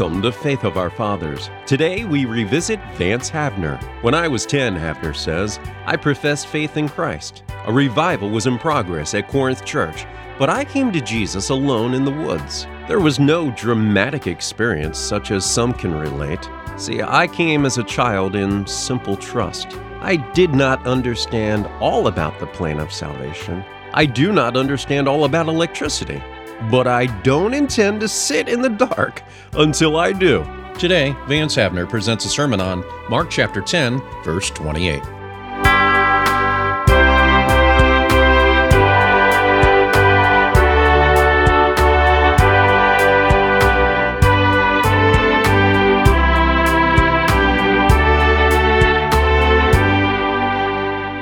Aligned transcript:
Welcome 0.00 0.22
to 0.22 0.32
Faith 0.32 0.64
of 0.64 0.78
Our 0.78 0.88
Fathers. 0.88 1.50
Today 1.66 2.06
we 2.06 2.24
revisit 2.24 2.80
Vance 2.94 3.30
Havner. 3.30 3.78
When 4.02 4.14
I 4.14 4.28
was 4.28 4.46
10, 4.46 4.74
Havner 4.74 5.14
says, 5.14 5.60
I 5.84 5.96
professed 5.96 6.46
faith 6.46 6.78
in 6.78 6.88
Christ. 6.88 7.42
A 7.66 7.72
revival 7.72 8.30
was 8.30 8.46
in 8.46 8.58
progress 8.58 9.12
at 9.12 9.28
Corinth 9.28 9.62
Church, 9.66 10.06
but 10.38 10.48
I 10.48 10.64
came 10.64 10.90
to 10.92 11.02
Jesus 11.02 11.50
alone 11.50 11.92
in 11.92 12.06
the 12.06 12.10
woods. 12.10 12.66
There 12.88 12.98
was 12.98 13.20
no 13.20 13.50
dramatic 13.50 14.26
experience 14.26 14.98
such 14.98 15.32
as 15.32 15.44
some 15.44 15.74
can 15.74 15.94
relate. 15.94 16.48
See, 16.78 17.02
I 17.02 17.26
came 17.26 17.66
as 17.66 17.76
a 17.76 17.84
child 17.84 18.34
in 18.34 18.66
simple 18.66 19.18
trust. 19.18 19.76
I 20.00 20.16
did 20.32 20.54
not 20.54 20.86
understand 20.86 21.66
all 21.78 22.06
about 22.06 22.38
the 22.38 22.46
plan 22.46 22.80
of 22.80 22.90
salvation. 22.90 23.62
I 23.92 24.06
do 24.06 24.32
not 24.32 24.56
understand 24.56 25.08
all 25.08 25.26
about 25.26 25.48
electricity 25.48 26.22
but 26.70 26.86
I 26.86 27.06
don't 27.22 27.54
intend 27.54 28.00
to 28.00 28.08
sit 28.08 28.48
in 28.48 28.60
the 28.60 28.68
dark 28.68 29.22
until 29.52 29.96
I 29.96 30.12
do. 30.12 30.44
Today, 30.78 31.14
Vance 31.26 31.56
Havner 31.56 31.88
presents 31.88 32.24
a 32.24 32.28
sermon 32.28 32.60
on 32.60 32.84
Mark 33.10 33.30
chapter 33.30 33.60
10, 33.60 34.00
verse 34.24 34.50
28. 34.50 35.02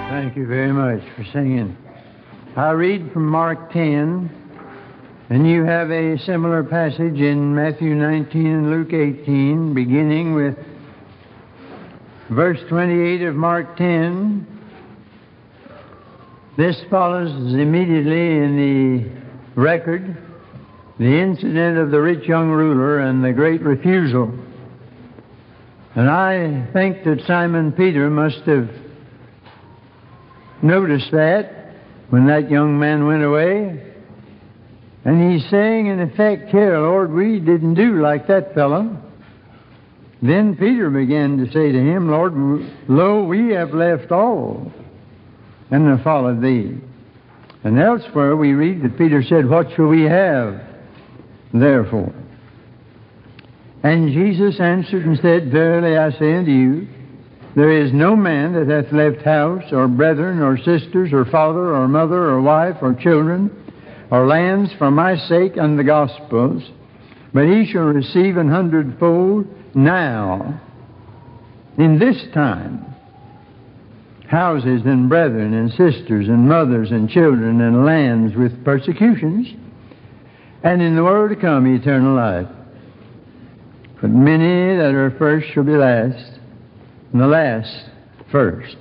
Thank 0.09 0.37
you 0.37 0.47
very 0.47 0.73
much 0.73 1.03
for 1.17 1.25
singing. 1.33 1.77
I 2.55 2.71
read 2.71 3.13
from 3.13 3.27
Mark 3.27 3.73
10, 3.73 4.48
and 5.31 5.47
you 5.47 5.63
have 5.65 5.91
a 5.91 6.19
similar 6.21 6.65
passage 6.65 7.21
in 7.21 7.55
Matthew 7.55 7.95
19 7.95 8.47
and 8.47 8.71
Luke 8.71 8.95
18, 8.95 9.75
beginning 9.75 10.35
with 10.35 10.57
verse 12.31 12.59
28 12.71 13.23
of 13.23 13.35
Mark 13.35 13.77
10. 13.77 14.47
This 16.57 16.77
follows 16.89 17.31
immediately 17.53 18.39
in 18.39 18.57
the 18.57 19.61
record 19.61 20.17
the 20.99 21.21
incident 21.21 21.77
of 21.77 21.91
the 21.91 22.01
rich 22.01 22.27
young 22.27 22.49
ruler 22.49 23.01
and 23.01 23.23
the 23.23 23.33
great 23.33 23.61
refusal. 23.61 24.33
And 25.95 26.09
I 26.09 26.67
think 26.73 27.05
that 27.05 27.23
Simon 27.27 27.73
Peter 27.73 28.09
must 28.09 28.41
have 28.47 28.71
noticed 30.63 31.11
that 31.13 31.75
when 32.09 32.27
that 32.29 32.51
young 32.51 32.79
man 32.79 33.07
went 33.07 33.23
away 33.23 33.88
and 35.05 35.33
he's 35.33 35.49
saying, 35.51 35.87
in 35.87 36.01
effect, 36.01 36.51
here, 36.51 36.79
Lord, 36.79 37.13
we 37.13 37.39
didn't 37.41 37.75
do 37.75 38.01
like 38.01 38.27
that 38.27 38.55
fellow. 38.55 39.03
Then 40.21 40.57
Peter 40.57 40.91
began 40.91 41.39
to 41.39 41.47
say 41.53 41.71
to 41.71 41.79
him, 41.79 42.11
Lord, 42.11 42.35
lo, 42.89 43.23
we 43.25 43.51
have 43.51 43.73
left 43.73 44.11
all 44.11 44.73
and 45.71 45.87
have 45.87 46.03
followed 46.03 46.43
thee. 46.43 46.79
And 47.65 47.79
elsewhere 47.79 48.37
we 48.37 48.53
read 48.53 48.83
that 48.83 48.99
Peter 48.99 49.23
said, 49.23 49.49
What 49.49 49.69
shall 49.75 49.87
we 49.87 50.03
have, 50.03 50.61
therefore? 51.53 52.13
And 53.83 54.13
Jesus 54.13 54.61
answered 54.61 55.05
and 55.07 55.19
said, 55.21 55.53
Verily 55.53 55.97
I 55.97 56.11
say 56.19 56.35
unto 56.35 56.51
you, 56.51 56.89
there 57.55 57.73
is 57.73 57.93
no 57.93 58.15
man 58.15 58.53
that 58.53 58.69
hath 58.69 58.93
left 58.93 59.25
house, 59.25 59.73
or 59.73 59.89
brethren, 59.89 60.41
or 60.41 60.59
sisters, 60.59 61.13
or 61.13 61.25
father, 61.25 61.75
or 61.75 61.89
mother, 61.89 62.31
or 62.31 62.41
wife, 62.41 62.77
or 62.83 62.95
children, 62.95 63.51
or 64.11 64.27
lands 64.27 64.71
for 64.79 64.91
my 64.91 65.17
sake 65.17 65.57
and 65.57 65.79
the 65.79 65.85
gospel's, 65.85 66.63
but 67.35 67.45
he 67.45 67.67
shall 67.67 67.83
receive 67.83 68.37
an 68.37 68.49
hundredfold 68.49 69.47
now, 69.75 70.61
in 71.77 71.99
this 71.99 72.17
time, 72.33 72.85
houses 74.29 74.83
and 74.85 75.09
brethren 75.09 75.55
and 75.55 75.71
sisters 75.71 76.29
and 76.29 76.49
mothers 76.49 76.91
and 76.91 77.09
children 77.09 77.61
and 77.61 77.85
lands 77.85 78.35
with 78.35 78.65
persecutions, 78.65 79.49
and 80.63 80.83
in 80.83 80.97
the 80.97 81.05
world 81.05 81.31
to 81.31 81.37
come 81.37 81.67
eternal 81.67 82.17
life. 82.17 82.49
But 84.01 84.11
many 84.11 84.77
that 84.77 84.95
are 84.95 85.15
first 85.19 85.49
shall 85.53 85.65
be 85.65 85.77
last, 85.77 86.39
and 87.13 87.21
the 87.21 87.27
last 87.27 87.91
first. 88.31 88.77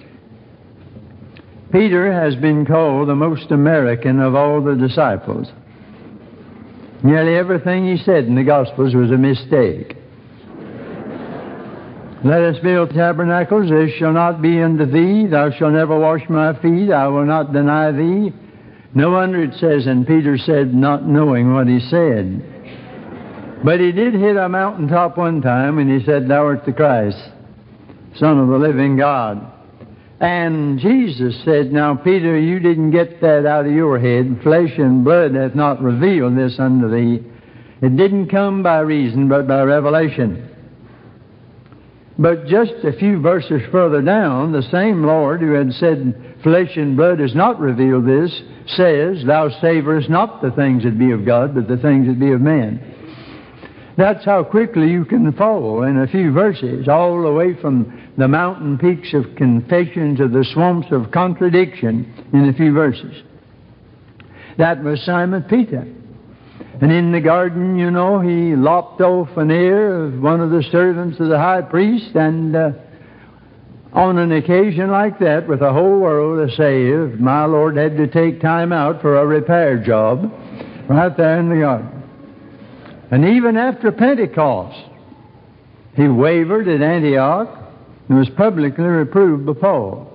Peter 1.72 2.12
has 2.14 2.36
been 2.36 2.66
called 2.66 3.10
the 3.10 3.16
most 3.16 3.52
American 3.52 4.20
of 4.20 4.36
all 4.36 4.62
the 4.62 4.76
disciples. 4.76 5.48
Nearly 7.04 7.36
everything 7.36 7.86
he 7.86 8.04
said 8.04 8.26
in 8.26 8.36
the 8.36 8.44
Gospels 8.44 8.96
was 8.96 9.12
a 9.12 9.18
mistake. 9.18 9.96
Let 12.24 12.42
us 12.42 12.58
build 12.64 12.92
tabernacles, 12.92 13.70
this 13.70 13.92
shall 14.00 14.14
not 14.14 14.42
be 14.42 14.62
unto 14.62 14.86
thee, 14.86 15.28
thou 15.28 15.52
shalt 15.52 15.74
never 15.74 16.00
wash 16.00 16.28
my 16.30 16.60
feet, 16.62 16.92
I 16.92 17.08
will 17.08 17.26
not 17.26 17.54
deny 17.54 17.92
thee. 17.92 18.34
No 18.96 19.12
wonder 19.12 19.44
it 19.44 19.54
says, 19.60 19.86
and 19.86 20.08
Peter 20.08 20.38
said, 20.38 20.74
not 20.74 21.06
knowing 21.06 21.54
what 21.54 21.68
he 21.68 21.80
said. 21.80 22.42
But 23.64 23.80
he 23.80 23.92
did 23.92 24.14
hit 24.16 24.38
a 24.38 24.50
mountaintop 24.50 25.18
one 25.18 25.42
time, 25.42 25.78
and 25.78 25.90
he 25.90 26.06
said, 26.06 26.28
Thou 26.28 26.46
art 26.46 26.66
the 26.66 26.74
Christ, 26.74 27.18
Son 28.16 28.40
of 28.40 28.48
the 28.48 28.58
living 28.58 28.98
God. 28.98 29.57
And 30.20 30.80
Jesus 30.80 31.36
said, 31.46 31.72
Now, 31.72 31.96
Peter, 31.96 32.40
you 32.40 32.60
didn't 32.60 32.92
get 32.92 33.22
that 33.22 33.46
out 33.46 33.68
of 33.68 33.72
your 33.72 34.00
head. 34.00 34.40
Flesh 34.42 34.72
and 34.78 35.04
blood 35.04 35.36
hath 35.36 35.54
not 35.54 35.82
revealed 35.82 36.36
this 36.36 36.58
unto 36.60 36.90
thee. 36.90 37.24
It 37.82 37.96
didn't 37.96 38.30
come 38.30 38.64
by 38.64 38.80
reason, 38.80 39.30
but 39.30 39.48
by 39.48 39.62
revelation. 39.62 40.50
But 42.18 42.48
just 42.48 42.74
a 42.84 42.98
few 42.98 43.22
verses 43.22 43.62
further 43.72 44.02
down, 44.02 44.52
the 44.52 44.68
same 44.72 45.04
Lord 45.06 45.40
who 45.40 45.52
had 45.52 45.72
said, 45.74 46.38
Flesh 46.42 46.76
and 46.76 46.98
blood 46.98 47.20
has 47.20 47.36
not 47.36 47.60
revealed 47.60 48.08
this, 48.08 48.32
says, 48.70 49.24
Thou 49.24 49.50
savorest 49.62 50.10
not 50.10 50.42
the 50.42 50.50
things 50.52 50.84
that 50.84 50.98
be 50.98 51.12
of 51.12 51.26
God, 51.26 51.54
but 51.54 51.68
the 51.68 51.78
things 51.78 52.08
that 52.08 52.20
be 52.20 52.32
of 52.32 52.42
men. 52.42 52.96
That's 53.98 54.24
how 54.24 54.44
quickly 54.44 54.92
you 54.92 55.06
can 55.06 55.34
fall 55.34 55.82
in 55.82 55.98
a 55.98 56.08
few 56.08 56.32
verses, 56.32 56.88
all 56.88 57.24
the 57.24 57.34
way 57.34 57.60
from 57.60 58.12
the 58.16 58.28
mountain 58.28 58.78
peaks 58.78 59.12
of 59.16 59.36
confession 59.36 60.16
to 60.18 60.28
the 60.28 60.46
swamps 60.54 60.88
of 60.92 61.12
contradiction 61.12 62.30
in 62.32 62.48
a 62.48 62.54
few 62.54 62.74
verses. 62.74 63.24
That 64.60 64.84
was 64.84 65.02
Simon 65.04 65.44
Peter. 65.50 65.88
And 66.80 66.92
in 66.92 67.12
the 67.12 67.22
garden, 67.22 67.80
you 67.80 67.90
know, 67.90 68.20
he 68.20 68.56
lopped 68.56 69.02
off 69.02 69.36
an 69.36 69.50
ear 69.50 70.06
of 70.06 70.22
one 70.22 70.42
of 70.42 70.52
the 70.52 70.64
servants 70.72 71.20
of 71.20 71.30
the 71.30 71.40
high 71.40 71.64
priest, 71.64 72.16
and 72.16 72.56
uh, 72.56 72.72
on 73.94 74.20
an 74.20 74.32
occasion 74.32 74.92
like 74.92 75.18
that, 75.20 75.48
with 75.48 75.60
the 75.60 75.74
whole 75.74 76.00
world 76.00 76.52
saved, 76.52 77.20
my 77.20 77.46
Lord 77.46 77.78
had 77.78 77.98
to 77.98 78.06
take 78.06 78.42
time 78.42 78.72
out 78.72 79.02
for 79.02 79.18
a 79.18 79.26
repair 79.26 79.84
job 79.84 80.32
right 80.88 81.18
there 81.18 81.40
in 81.40 81.50
the 81.50 81.62
garden. 81.62 81.97
And 83.12 83.26
even 83.26 83.58
after 83.58 83.92
Pentecost, 83.92 84.78
he 85.96 86.08
wavered 86.08 86.68
at 86.68 86.82
Antioch 86.82 87.50
and 88.10 88.18
was 88.18 88.30
publicly 88.30 88.84
reproved 88.84 89.48
Paul. 89.60 90.14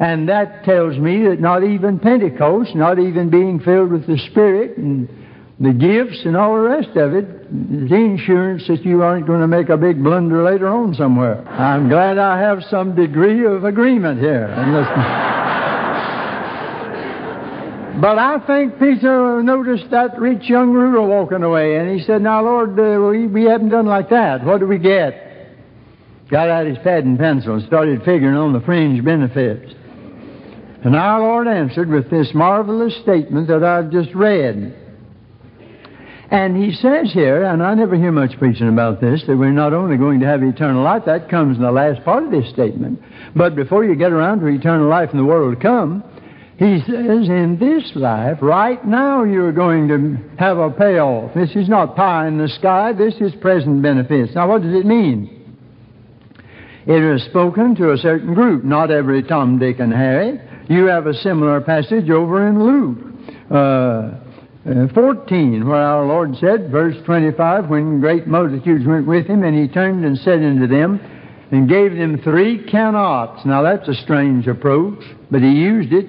And 0.00 0.28
that 0.28 0.64
tells 0.64 0.98
me 0.98 1.22
that 1.28 1.40
not 1.40 1.62
even 1.62 1.98
Pentecost, 1.98 2.74
not 2.74 2.98
even 2.98 3.30
being 3.30 3.60
filled 3.60 3.92
with 3.92 4.06
the 4.06 4.18
Spirit 4.30 4.76
and 4.76 5.08
the 5.60 5.72
gifts 5.72 6.22
and 6.24 6.36
all 6.36 6.54
the 6.54 6.68
rest 6.68 6.96
of 6.96 7.14
it, 7.14 7.24
is 7.24 7.90
the 7.90 7.96
insurance 7.96 8.66
that 8.66 8.84
you 8.84 9.02
aren't 9.02 9.26
going 9.26 9.40
to 9.40 9.46
make 9.46 9.68
a 9.68 9.76
big 9.76 10.02
blunder 10.02 10.42
later 10.42 10.68
on 10.68 10.94
somewhere. 10.94 11.46
I'm 11.48 11.88
glad 11.88 12.18
I 12.18 12.40
have 12.40 12.64
some 12.70 12.96
degree 12.96 13.46
of 13.46 13.64
agreement 13.64 14.18
here. 14.18 14.48
But 18.00 18.18
I 18.18 18.44
think 18.44 18.80
Peter 18.80 19.42
noticed 19.42 19.90
that 19.90 20.18
rich 20.18 20.48
young 20.48 20.72
ruler 20.72 21.06
walking 21.06 21.44
away, 21.44 21.76
and 21.76 21.96
he 21.96 22.04
said, 22.04 22.22
Now, 22.22 22.42
Lord, 22.42 22.78
uh, 22.78 23.08
we, 23.08 23.28
we 23.28 23.44
haven't 23.44 23.68
done 23.68 23.86
like 23.86 24.10
that. 24.10 24.44
What 24.44 24.58
do 24.58 24.66
we 24.66 24.78
get? 24.78 25.24
Got 26.28 26.50
out 26.50 26.66
his 26.66 26.78
pad 26.78 27.04
and 27.04 27.18
pencil 27.18 27.54
and 27.54 27.64
started 27.66 28.00
figuring 28.04 28.34
on 28.34 28.52
the 28.52 28.60
fringe 28.60 29.04
benefits. 29.04 29.72
And 30.82 30.96
our 30.96 31.20
Lord 31.20 31.46
answered 31.46 31.88
with 31.88 32.10
this 32.10 32.32
marvelous 32.34 32.94
statement 33.02 33.46
that 33.48 33.62
I've 33.62 33.90
just 33.90 34.12
read. 34.14 34.76
And 36.30 36.56
he 36.56 36.72
says 36.74 37.12
here, 37.12 37.44
and 37.44 37.62
I 37.62 37.74
never 37.74 37.96
hear 37.96 38.10
much 38.10 38.36
preaching 38.38 38.68
about 38.68 39.00
this, 39.00 39.22
that 39.28 39.36
we're 39.36 39.52
not 39.52 39.72
only 39.72 39.96
going 39.96 40.18
to 40.20 40.26
have 40.26 40.42
eternal 40.42 40.82
life, 40.82 41.04
that 41.06 41.30
comes 41.30 41.56
in 41.56 41.62
the 41.62 41.70
last 41.70 42.04
part 42.04 42.24
of 42.24 42.32
this 42.32 42.50
statement. 42.50 43.00
But 43.36 43.54
before 43.54 43.84
you 43.84 43.94
get 43.94 44.10
around 44.10 44.40
to 44.40 44.46
eternal 44.46 44.88
life 44.88 45.10
in 45.12 45.18
the 45.18 45.24
world 45.24 45.54
to 45.54 45.62
come, 45.62 46.02
he 46.56 46.80
says, 46.86 47.28
in 47.28 47.58
this 47.58 47.90
life, 47.96 48.38
right 48.40 48.84
now, 48.86 49.24
you're 49.24 49.52
going 49.52 49.88
to 49.88 50.16
have 50.38 50.58
a 50.58 50.70
payoff. 50.70 51.34
This 51.34 51.50
is 51.56 51.68
not 51.68 51.96
pie 51.96 52.28
in 52.28 52.38
the 52.38 52.48
sky, 52.48 52.92
this 52.92 53.14
is 53.20 53.34
present 53.40 53.82
benefits. 53.82 54.34
Now, 54.34 54.48
what 54.48 54.62
does 54.62 54.74
it 54.74 54.86
mean? 54.86 55.30
It 56.86 57.02
is 57.02 57.24
spoken 57.24 57.74
to 57.76 57.92
a 57.92 57.96
certain 57.96 58.34
group, 58.34 58.62
not 58.62 58.90
every 58.90 59.22
Tom, 59.22 59.58
Dick, 59.58 59.80
and 59.80 59.92
Harry. 59.92 60.40
You 60.68 60.86
have 60.86 61.06
a 61.06 61.14
similar 61.14 61.60
passage 61.60 62.08
over 62.08 62.46
in 62.46 62.62
Luke. 62.62 62.98
Uh, 63.50 64.20
uh, 64.66 64.88
14, 64.94 65.66
where 65.66 65.76
our 65.76 66.06
Lord 66.06 66.36
said, 66.36 66.70
verse 66.70 66.96
25, 67.04 67.68
when 67.68 68.00
great 68.00 68.26
multitudes 68.26 68.86
went 68.86 69.06
with 69.06 69.26
him, 69.26 69.42
and 69.42 69.54
he 69.54 69.68
turned 69.68 70.04
and 70.04 70.16
said 70.18 70.42
unto 70.42 70.66
them, 70.66 71.00
and 71.50 71.68
gave 71.68 71.94
them 71.94 72.20
three 72.22 72.64
cannots. 72.64 73.44
Now 73.44 73.62
that's 73.62 73.88
a 73.88 73.94
strange 73.94 74.46
approach, 74.46 75.02
but 75.30 75.42
he 75.42 75.50
used 75.50 75.92
it. 75.92 76.06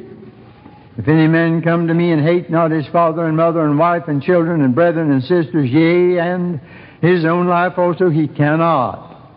If 0.98 1.10
any 1.10 1.28
man 1.28 1.62
come 1.62 1.88
to 1.88 1.94
me 1.94 2.12
and 2.12 2.22
hate 2.22 2.50
not 2.50 2.72
his 2.72 2.88
father 2.88 3.26
and 3.26 3.36
mother 3.36 3.66
and 3.66 3.78
wife 3.78 4.04
and 4.08 4.24
children 4.24 4.62
and 4.62 4.74
brethren 4.74 5.12
and 5.12 5.22
sisters, 5.22 5.70
yea, 5.70 6.20
and 6.20 6.62
his 7.02 7.26
own 7.26 7.48
life 7.48 7.78
also, 7.78 8.10
he 8.10 8.28
cannot 8.28 9.32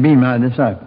be 0.00 0.14
my 0.14 0.38
disciple. 0.38 0.86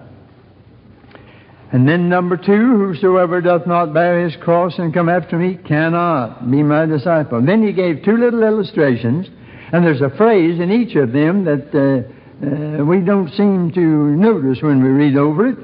And 1.74 1.86
then 1.86 2.08
number 2.08 2.38
two, 2.38 2.78
whosoever 2.78 3.42
doth 3.42 3.68
not 3.68 3.94
bear 3.94 4.24
his 4.24 4.36
cross 4.38 4.80
and 4.80 4.94
come 4.94 5.10
after 5.10 5.38
me 5.38 5.56
cannot 5.68 6.50
be 6.50 6.64
my 6.64 6.86
disciple. 6.86 7.42
Then 7.46 7.66
he 7.66 7.74
gave 7.74 8.04
two 8.06 8.16
little 8.16 8.44
illustrations, 8.44 9.28
and 9.74 9.86
there's 9.86 10.00
a 10.00 10.16
phrase 10.16 10.62
in 10.62 10.72
each 10.72 10.96
of 10.96 11.12
them 11.12 11.44
that 11.44 11.76
uh, 11.76 12.80
uh, 12.80 12.86
we 12.86 13.02
don't 13.02 13.30
seem 13.34 13.74
to 13.74 13.82
notice 13.82 14.62
when 14.62 14.82
we 14.82 14.90
read 14.90 15.18
over 15.18 15.48
it. 15.48 15.58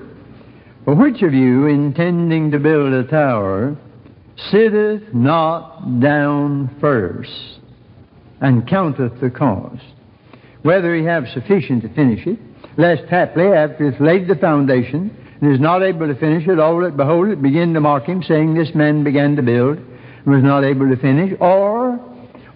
For 0.84 0.96
which 0.96 1.22
of 1.22 1.34
you, 1.34 1.68
intending 1.68 2.52
to 2.52 2.60
build 2.60 2.92
a 2.92 3.04
tower, 3.06 3.78
sitteth 4.51 5.13
not 5.13 6.00
down 6.00 6.75
first 6.80 7.60
and 8.42 8.68
counteth 8.68 9.19
the 9.22 9.30
cost, 9.30 9.83
whether 10.63 10.95
he 10.95 11.04
have 11.04 11.25
sufficient 11.33 11.83
to 11.83 11.94
finish 11.94 12.25
it, 12.25 12.39
lest 12.78 13.04
haply 13.10 13.45
after 13.45 13.86
he 13.86 13.92
hath 13.92 14.01
laid 14.01 14.28
the 14.28 14.36
foundation, 14.36 15.16
and 15.42 15.54
is 15.54 15.60
not 15.60 15.83
able 15.83 16.07
to 16.07 16.16
finish 16.16 16.48
it, 16.48 16.60
all 16.60 16.80
that 16.81 16.98
behold 16.98 17.30
it 17.30 17.42
begin 17.42 17.74
to 17.74 17.80
mock 17.80 18.06
him, 18.06 18.24
saying, 18.24 18.54
This 18.54 18.74
man 18.75 19.04
began 19.04 19.36
to 19.36 19.42
build, 19.42 19.78
and 19.78 20.25
was 20.25 20.44
not 20.44 20.63
able 20.63 20.89
to 20.89 20.95
finish. 20.98 21.34
Or, 21.39 21.98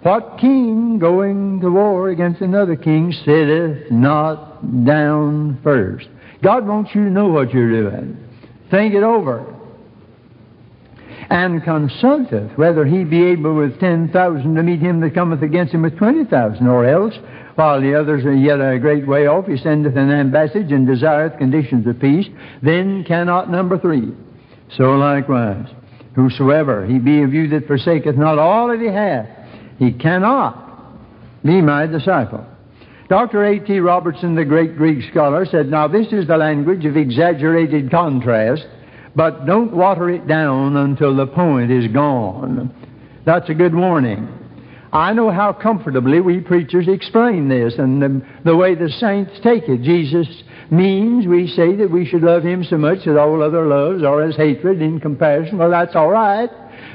what 0.04 0.38
king 0.40 1.00
going 1.00 1.60
to 1.62 1.72
war 1.72 2.10
against 2.10 2.42
another 2.42 2.76
king 2.76 3.12
sitteth 3.12 3.92
not 3.92 4.86
down 4.86 5.60
first? 5.64 6.08
God 6.44 6.68
wants 6.68 6.92
you 6.94 7.06
to 7.06 7.10
know 7.10 7.28
what 7.28 7.52
you're 7.52 7.90
doing. 7.90 8.18
Think 8.70 8.94
it 8.94 9.04
over. 9.04 9.55
And 11.30 11.64
consulteth 11.64 12.58
whether 12.58 12.86
he 12.86 13.04
be 13.04 13.24
able 13.26 13.56
with 13.56 13.80
ten 13.80 14.10
thousand 14.10 14.56
to 14.56 14.64
meet 14.64 14.80
him 14.80 15.00
that 15.02 15.14
cometh 15.14 15.42
against 15.42 15.74
him 15.74 15.82
with 15.82 15.98
twenty 15.98 16.26
thousand, 16.26 16.68
or 16.68 16.86
else 16.86 17.16
while 17.56 17.82
the 17.82 17.96
others 17.96 18.26
are 18.26 18.34
yet 18.34 18.60
a 18.60 18.78
great 18.80 19.08
way 19.08 19.28
off, 19.28 19.48
he 19.48 19.58
sendeth 19.58 19.96
an 19.96 20.10
ambassage 20.10 20.74
and 20.74 20.86
desireth 20.86 21.38
conditions 21.38 21.88
of 21.88 22.00
peace. 22.00 22.28
Then 22.62 23.04
cannot 23.06 23.50
number 23.50 23.80
three. 23.80 24.14
So 24.78 24.96
likewise, 24.96 25.68
whosoever 26.16 26.86
he 26.86 27.00
be 27.00 27.24
of 27.24 27.34
you 27.34 27.48
that 27.50 27.68
forsaketh 27.68 28.18
not 28.18 28.40
all 28.40 28.68
that 28.68 28.80
he 28.80 28.88
hath, 28.88 29.28
he 29.80 29.94
cannot 29.94 30.66
be 31.44 31.62
my 31.62 31.86
disciple. 31.86 32.46
Dr. 33.08 33.46
A.T. 33.46 33.80
Robertson, 33.80 34.36
the 34.36 34.44
great 34.44 34.76
Greek 34.78 35.10
scholar, 35.12 35.46
said, 35.46 35.68
Now 35.68 35.88
this 35.88 36.08
is 36.12 36.28
the 36.28 36.38
language 36.38 36.86
of 36.86 36.98
exaggerated 36.98 37.92
contrast, 37.92 38.66
but 39.16 39.46
don't 39.46 39.74
water 39.74 40.10
it 40.10 40.28
down 40.28 40.76
until 40.76 41.16
the 41.16 41.28
point 41.28 41.72
is 41.72 41.88
gone. 41.92 42.74
That's 43.26 43.50
a 43.50 43.54
good 43.54 43.74
warning. 43.74 44.28
I 44.92 45.12
know 45.14 45.30
how 45.30 45.52
comfortably 45.52 46.22
we 46.22 46.40
preachers 46.40 46.88
explain 46.88 47.50
this 47.50 47.76
and 47.78 48.02
the, 48.02 48.26
the, 48.46 48.56
way 48.56 48.76
the 48.76 48.90
saints 48.90 49.34
take 49.44 49.68
it. 49.68 49.82
Jesus 49.82 50.28
means 50.72 51.28
we 51.28 51.48
say 51.48 51.76
that 51.76 51.92
we 51.92 52.06
should 52.06 52.22
love 52.22 52.44
Him 52.44 52.64
so 52.64 52.78
much 52.78 53.00
that 53.06 53.20
all 53.20 53.44
other 53.44 53.66
loves 53.66 54.04
are 54.04 54.22
as 54.22 54.38
hatred 54.38 54.82
in 54.82 55.00
comparison. 55.00 55.58
Well, 55.58 55.70
that's 55.70 55.96
all 55.96 56.10
right. 56.10 56.50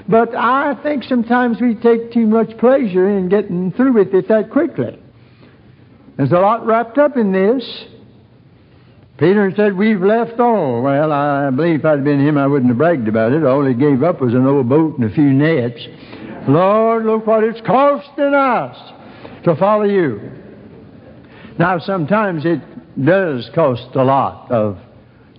But 0.09 0.35
I 0.35 0.81
think 0.83 1.05
sometimes 1.05 1.61
we 1.61 1.75
take 1.75 2.13
too 2.13 2.27
much 2.27 2.57
pleasure 2.59 3.09
in 3.19 3.29
getting 3.29 3.71
through 3.73 3.93
with 3.93 4.15
it 4.15 4.29
that 4.29 4.51
quickly. 4.51 4.99
There's 6.17 6.33
a 6.33 6.39
lot 6.41 6.67
wrapped 6.67 6.99
up 6.99 7.17
in 7.17 7.33
this. 7.33 7.85
Peter 9.21 9.53
said, 9.55 9.77
We've 9.77 10.01
left 10.01 10.41
all. 10.41 10.81
Well, 10.81 11.13
I 11.13 11.51
believe 11.51 11.81
if 11.81 11.85
I'd 11.85 12.03
been 12.03 12.27
him, 12.27 12.39
I 12.39 12.47
wouldn't 12.47 12.71
have 12.71 12.79
bragged 12.79 13.07
about 13.07 13.33
it. 13.33 13.45
All 13.45 13.67
he 13.67 13.75
gave 13.75 14.03
up 14.03 14.19
was 14.23 14.33
an 14.33 14.47
old 14.47 14.71
boat 14.71 14.97
and 14.99 15.11
a 15.11 15.15
few 15.15 15.31
nets. 15.31 15.79
Lord, 16.49 17.05
look 17.05 17.27
what 17.27 17.45
it's 17.45 17.61
costing 17.61 18.33
us 18.33 18.77
to 19.45 19.55
follow 19.57 19.85
you. 19.85 20.33
Now, 21.59 21.79
sometimes 21.79 22.47
it 22.47 22.63
does 23.05 23.51
cost 23.55 23.95
a 23.95 24.03
lot 24.03 24.51
of 24.51 24.79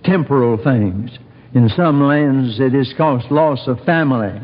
temporal 0.04 0.62
things. 0.62 1.10
In 1.52 1.68
some 1.68 2.00
lands, 2.06 2.60
it 2.60 2.74
has 2.74 2.94
cost 2.96 3.32
loss 3.32 3.66
of 3.66 3.80
family 3.80 4.40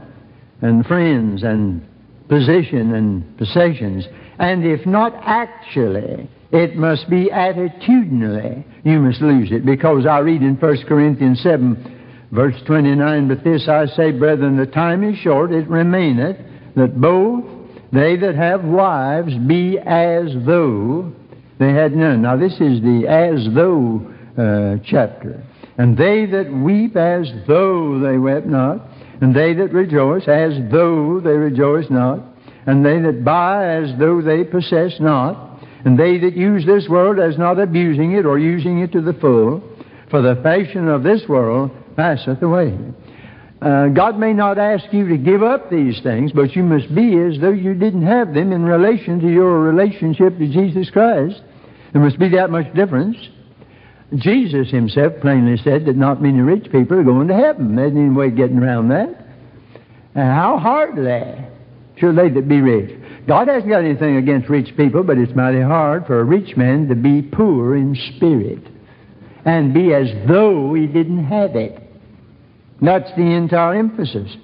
and 0.63 0.85
friends 0.85 1.45
and 1.45 1.87
position 2.29 2.93
and 2.93 3.39
possessions. 3.39 4.05
And 4.41 4.67
if 4.67 4.85
not 4.85 5.15
actually, 5.23 6.29
it 6.51 6.77
must 6.77 7.09
be 7.11 7.31
attitudinally 7.31 8.65
you 8.85 8.99
must 9.01 9.21
lose 9.21 9.51
it. 9.53 9.67
Because 9.67 10.07
I 10.07 10.19
read 10.21 10.43
in 10.43 10.57
1 10.57 10.87
Corinthians 10.87 11.41
7, 11.43 12.29
verse 12.33 12.55
29, 12.67 13.29
But 13.29 13.45
this 13.45 13.69
I 13.69 13.87
say, 13.87 14.13
brethren, 14.13 14.57
the 14.57 14.67
time 14.67 15.05
is 15.05 15.19
short, 15.19 15.53
it 15.53 15.69
remaineth 15.69 16.39
that 16.77 16.99
both 17.01 17.45
they 17.93 18.17
that 18.17 18.35
have 18.35 18.65
wives 18.65 19.35
be 19.47 19.79
as 19.79 20.33
though 20.47 21.13
they 21.59 21.73
had 21.73 21.95
none. 21.95 22.23
Now, 22.23 22.37
this 22.37 22.55
is 22.55 22.81
the 22.81 23.07
as 23.09 23.53
though 23.55 24.15
uh, 24.41 24.77
chapter. 24.85 25.43
And 25.77 25.97
they 25.97 26.27
that 26.27 26.53
weep 26.53 26.97
as 26.97 27.31
though 27.47 27.99
they 27.99 28.19
wept 28.19 28.47
not, 28.47 28.87
and 29.21 29.35
they 29.35 29.55
that 29.55 29.73
rejoice 29.73 30.29
as 30.29 30.53
though 30.71 31.21
they 31.21 31.31
rejoice 31.31 31.87
not, 31.91 32.21
and 32.67 32.85
they 32.85 33.01
that 33.01 33.25
buy 33.25 33.67
as 33.67 33.99
though 33.99 34.21
they 34.21 34.45
possess 34.45 34.99
not, 35.01 35.48
and 35.85 35.99
they 35.99 36.19
that 36.19 36.37
use 36.37 36.67
this 36.67 36.89
world 36.89 37.19
as 37.19 37.39
not 37.39 37.59
abusing 37.59 38.13
it 38.13 38.27
or 38.27 38.39
using 38.39 38.81
it 38.81 38.93
to 38.93 39.01
the 39.01 39.13
full, 39.15 39.63
for 40.11 40.23
the 40.23 40.41
fashion 40.43 40.89
of 40.89 41.03
this 41.03 41.23
world 41.29 41.71
passeth 41.97 42.43
away. 42.43 42.77
Uh, 43.61 43.89
God 43.89 44.19
may 44.19 44.33
not 44.33 44.57
ask 44.59 44.85
you 44.93 45.09
to 45.09 45.17
give 45.17 45.43
up 45.43 45.69
these 45.69 46.01
things, 46.03 46.31
but 46.33 46.55
you 46.55 46.63
must 46.63 46.95
be 46.95 47.19
as 47.19 47.41
though 47.41 47.51
you 47.51 47.75
didn't 47.75 48.07
have 48.07 48.33
them 48.33 48.53
in 48.53 48.63
relation 48.63 49.21
to 49.21 49.29
your 49.29 49.61
relationship 49.61 50.39
to 50.39 50.47
Jesus 50.47 50.91
Christ. 50.91 51.43
There 51.93 52.03
must 52.03 52.19
be 52.19 52.29
that 52.31 52.51
much 52.51 52.73
difference. 52.75 53.17
Jesus 54.15 54.71
himself 54.71 55.15
plainly 55.21 55.57
said 55.63 55.87
that 55.87 55.97
not 55.97 56.23
many 56.23 56.41
rich 56.41 56.71
people 56.71 56.99
are 56.99 57.05
going 57.05 57.29
to 57.29 57.35
heaven. 57.35 57.77
There's 57.77 57.93
any 57.93 58.09
way 58.09 58.29
of 58.29 58.37
getting 58.37 58.59
around 58.59 58.89
that. 58.89 59.27
How 60.15 60.59
hardly 60.59 61.45
should 61.97 62.17
they 62.17 62.29
that 62.31 62.49
be 62.49 62.61
rich? 62.61 62.98
God 63.29 63.49
hasn't 63.49 63.69
got 63.69 63.85
anything 63.85 64.17
against 64.17 64.49
rich 64.49 64.75
people, 64.75 65.03
but 65.05 65.19
it's 65.19 65.35
mighty 65.35 65.61
hard 65.61 66.07
for 66.07 66.19
a 66.19 66.25
rich 66.25 66.57
man 66.57 66.89
to 66.89 66.95
be 66.95 67.21
poor 67.21 67.77
in 67.77 67.95
spirit 68.17 68.67
and 69.45 69.75
be 69.75 69.93
as 69.93 70.09
though 70.27 70.73
he 70.73 70.87
didn't 70.87 71.25
have 71.25 71.55
it. 71.55 71.79
That's 72.81 73.11
the 73.17 73.23
entire 73.23 73.75
emphasis. 73.75 74.35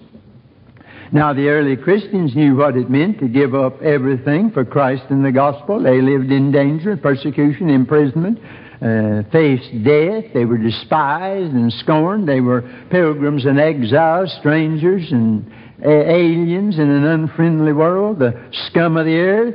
Now, 1.12 1.33
the 1.33 1.49
early 1.49 1.76
Christians 1.76 2.37
knew 2.37 2.57
what 2.57 2.76
it 2.76 2.91
meant 2.91 3.21
to 3.21 3.29
give 3.29 3.55
up 3.55 3.81
everything 3.81 4.50
for 4.50 4.67
Christ 4.67 5.05
and 5.09 5.25
the 5.25 5.33
gospel. 5.33 5.83
They 5.83 6.03
lived 6.03 6.31
in 6.31 6.53
danger, 6.53 6.97
persecution, 6.99 7.71
imprisonment, 7.71 8.38
uh, 8.83 9.23
faced 9.31 9.83
death. 9.83 10.25
They 10.35 10.45
were 10.45 10.59
despised 10.59 11.55
and 11.55 11.73
scorned. 11.73 12.29
They 12.29 12.41
were 12.41 12.62
pilgrims 12.91 13.47
and 13.47 13.59
exiles, 13.59 14.35
strangers 14.41 15.11
and 15.11 15.50
uh, 15.83 15.88
aliens 15.88 16.78
in 16.78 16.90
an 16.90 17.04
unfriendly 17.04 17.73
world, 17.73 18.19
the 18.19 18.50
scum 18.69 18.97
of 18.97 19.07
the 19.07 19.16
earth, 19.16 19.54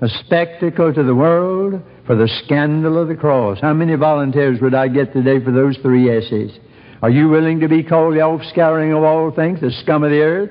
a 0.00 0.08
spectacle 0.24 0.92
to 0.92 1.02
the 1.02 1.14
world 1.14 1.82
for 2.06 2.16
the 2.16 2.28
scandal 2.44 2.98
of 2.98 3.08
the 3.08 3.14
cross. 3.14 3.58
How 3.60 3.74
many 3.74 3.94
volunteers 3.94 4.60
would 4.60 4.74
I 4.74 4.88
get 4.88 5.12
today 5.12 5.44
for 5.44 5.52
those 5.52 5.76
three 5.78 6.10
essays? 6.10 6.58
Are 7.02 7.10
you 7.10 7.28
willing 7.28 7.60
to 7.60 7.68
be 7.68 7.82
called 7.82 8.14
the 8.14 8.20
offscouring 8.20 8.96
of 8.96 9.02
all 9.02 9.30
things, 9.30 9.60
the 9.60 9.70
scum 9.82 10.02
of 10.02 10.10
the 10.10 10.20
earth? 10.20 10.50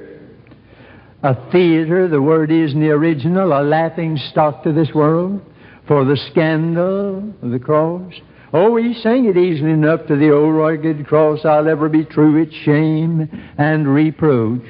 A 1.21 1.51
theater, 1.51 2.07
the 2.07 2.21
word 2.21 2.51
is 2.51 2.73
in 2.73 2.79
the 2.79 2.91
original, 2.91 3.51
a 3.51 3.61
laughing 3.61 4.17
stock 4.31 4.63
to 4.63 4.71
this 4.71 4.93
world 4.93 5.41
for 5.87 6.05
the 6.05 6.17
scandal 6.31 7.17
of 7.41 7.51
the 7.51 7.59
cross. 7.59 8.13
Oh, 8.53 8.71
we 8.71 8.93
sing 8.93 9.25
it 9.25 9.37
easily 9.37 9.71
enough 9.71 10.07
to 10.07 10.15
the 10.15 10.31
old 10.31 10.55
rugged 10.55 11.05
cross. 11.05 11.45
I'll 11.45 11.67
ever 11.67 11.89
be 11.89 12.05
true 12.05 12.41
its 12.41 12.53
shame 12.53 13.29
and 13.57 13.87
reproach. 13.87 14.63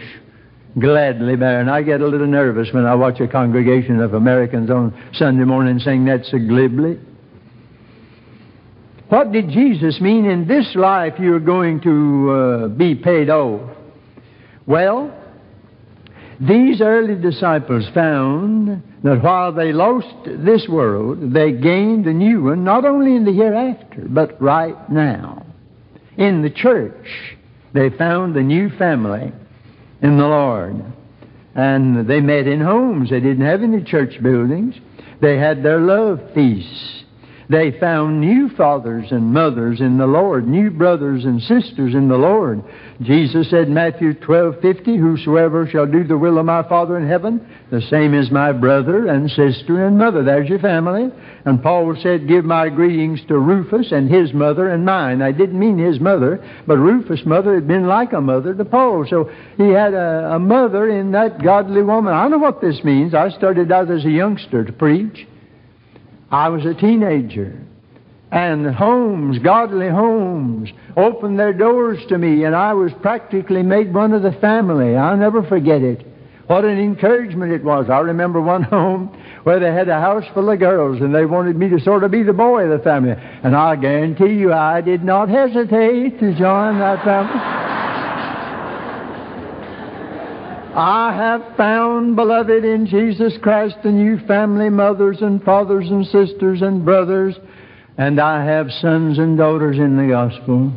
Gladly 0.79 1.36
Baron. 1.36 1.69
I 1.69 1.81
get 1.81 2.01
a 2.01 2.07
little 2.07 2.27
nervous 2.27 2.69
when 2.71 2.86
I 2.86 2.95
watch 2.95 3.19
a 3.19 3.27
congregation 3.27 4.00
of 4.00 4.13
Americans 4.13 4.69
on 4.69 4.93
Sunday 5.13 5.43
morning 5.43 5.79
sing 5.79 6.05
that 6.05 6.25
so 6.25 6.38
glibly. 6.38 7.00
What 9.09 9.31
did 9.31 9.50
Jesus 9.50 10.00
mean 10.00 10.25
in 10.25 10.48
this 10.48 10.75
life 10.75 11.13
you're 11.19 11.39
going 11.39 11.81
to 11.81 12.31
uh, 12.31 12.67
be 12.67 12.93
paid 12.93 13.29
off? 13.29 13.75
Well, 14.67 15.15
these 16.39 16.79
early 16.79 17.19
disciples 17.19 17.89
found 17.93 18.83
that 19.03 19.24
while 19.24 19.51
they 19.51 19.74
lost 19.74 20.15
this 20.25 20.67
world, 20.69 21.33
they 21.33 21.51
gained 21.51 22.05
a 22.05 22.13
new 22.13 22.43
one, 22.43 22.63
not 22.63 22.86
only 22.86 23.15
in 23.15 23.25
the 23.25 23.33
hereafter, 23.33 24.05
but 24.07 24.39
right 24.41 24.89
now. 24.89 25.45
In 26.17 26.41
the 26.41 26.50
church, 26.50 27.07
they 27.74 27.89
found 27.89 28.36
a 28.36 28.43
new 28.43 28.69
family 28.77 29.33
in 30.01 30.18
the 30.18 30.27
Lord. 30.27 30.84
And 31.56 32.08
they 32.08 32.22
met 32.22 32.48
in 32.48 32.62
homes. 32.62 33.10
They 33.10 33.20
didn't 33.20 33.46
have 33.46 33.63
any 33.63 33.84
church 33.84 34.22
buildings. 34.22 34.75
They 35.22 35.38
had 35.38 35.63
their 35.63 35.79
love 35.79 36.20
feasts. 36.34 36.99
They 37.50 37.72
found 37.79 38.22
new 38.22 38.50
fathers 38.50 39.08
and 39.10 39.34
mothers 39.34 39.82
in 39.82 39.98
the 39.98 40.06
Lord, 40.06 40.48
new 40.48 40.70
brothers 40.70 41.25
and 41.25 41.41
sisters 41.41 41.96
in 41.96 42.08
the 42.08 42.18
Lord. 42.18 42.63
Jesus 43.01 43.50
said, 43.50 43.70
Matthew 43.70 44.13
12, 44.13 44.62
50, 44.62 44.98
Whosoever 44.98 45.68
shall 45.68 45.88
do 45.88 46.03
the 46.03 46.18
will 46.18 46.38
of 46.38 46.46
my 46.46 46.62
Father 46.70 46.96
in 46.96 47.08
heaven, 47.08 47.44
the 47.72 47.82
same 47.82 48.13
is 48.13 48.29
my 48.29 48.51
brother 48.51 49.08
and 49.08 49.32
sister 49.32 49.88
and 49.88 49.98
mother. 49.98 50.24
There's 50.24 50.48
your 50.48 50.60
family. 50.60 51.10
And 51.44 51.63
Paul 51.63 51.98
said, 52.03 52.27
Give 52.27 52.46
my 52.46 52.70
greetings 52.70 53.20
to 53.29 53.39
Rufus 53.39 53.91
and 53.91 54.08
his 54.08 54.32
mother 54.32 54.70
and 54.70 54.86
mine. 54.86 55.24
I 55.24 55.32
didn't 55.32 55.58
mean 55.58 55.79
his 55.79 56.00
mother, 56.00 56.46
but 56.68 56.77
Rufus' 56.77 57.25
mother 57.25 57.56
had 57.56 57.68
been 57.68 57.88
like 57.88 58.13
a 58.13 58.22
mother 58.22 58.53
to 58.53 58.65
Paul. 58.65 59.08
So 59.10 59.32
he 59.58 59.70
had 59.70 59.96
a, 59.96 60.34
a 60.36 60.39
mother 60.39 60.88
in 60.88 61.13
that 61.13 61.41
godly 61.41 61.82
woman. 61.82 62.13
I 62.13 62.27
know 62.27 62.38
what 62.38 62.62
this 62.62 62.84
means. 62.84 63.15
I 63.15 63.29
started 63.29 63.72
out 63.72 63.89
as 63.89 64.06
a 64.06 64.12
youngster 64.12 64.63
to 64.63 64.72
preach. 64.72 65.25
I 66.31 66.50
was 66.50 66.65
a 66.65 66.74
teenager. 66.74 67.59
And 68.31 68.67
homes, 68.67 69.39
godly 69.39 69.89
homes, 69.89 70.69
opened 70.95 71.39
their 71.39 71.53
doors 71.53 72.00
to 72.09 72.17
me, 72.17 72.43
and 72.43 72.55
I 72.55 72.74
was 72.74 72.91
practically 73.01 73.63
made 73.63 73.91
one 73.91 74.13
of 74.13 74.21
the 74.21 74.33
family. 74.33 74.95
I'll 74.95 75.17
never 75.17 75.41
forget 75.41 75.81
it. 75.81 76.05
What 76.45 76.63
an 76.65 76.79
encouragement 76.79 77.51
it 77.51 77.63
was. 77.63 77.89
I 77.89 78.00
remember 78.00 78.39
one 78.41 78.63
home 78.75 79.07
where 79.43 79.59
they 79.59 79.71
had 79.71 79.89
a 79.89 80.00
house 80.00 80.25
full 80.33 80.50
of 80.50 80.59
girls, 80.59 81.01
and 81.01 81.13
they 81.13 81.25
wanted 81.25 81.55
me 81.55 81.69
to 81.69 81.79
sort 81.79 82.03
of 82.03 82.12
be 82.12 82.21
the 82.21 82.33
boy 82.33 82.65
of 82.65 82.77
the 82.77 82.83
family. 82.83 83.15
And 83.17 83.55
I 83.55 83.75
guarantee 83.75 84.33
you, 84.33 84.53
I 84.53 84.81
did 84.81 85.03
not 85.03 85.29
hesitate 85.29 86.19
to 86.19 86.36
join 86.38 86.77
that 86.79 87.03
family. 87.03 87.68
I 90.79 91.13
have 91.13 91.57
found, 91.57 92.15
beloved, 92.15 92.63
in 92.63 92.86
Jesus 92.86 93.38
Christ, 93.41 93.75
the 93.83 93.91
new 93.91 94.17
family 94.25 94.69
mothers 94.69 95.17
and 95.19 95.43
fathers 95.43 95.89
and 95.89 96.05
sisters 96.05 96.62
and 96.62 96.86
brothers, 96.86 97.36
and 97.98 98.17
I 98.17 98.45
have 98.45 98.71
sons 98.71 99.19
and 99.19 99.38
daughters 99.38 99.77
in 99.77 99.98
the 99.98 100.07
gospel. 100.07 100.71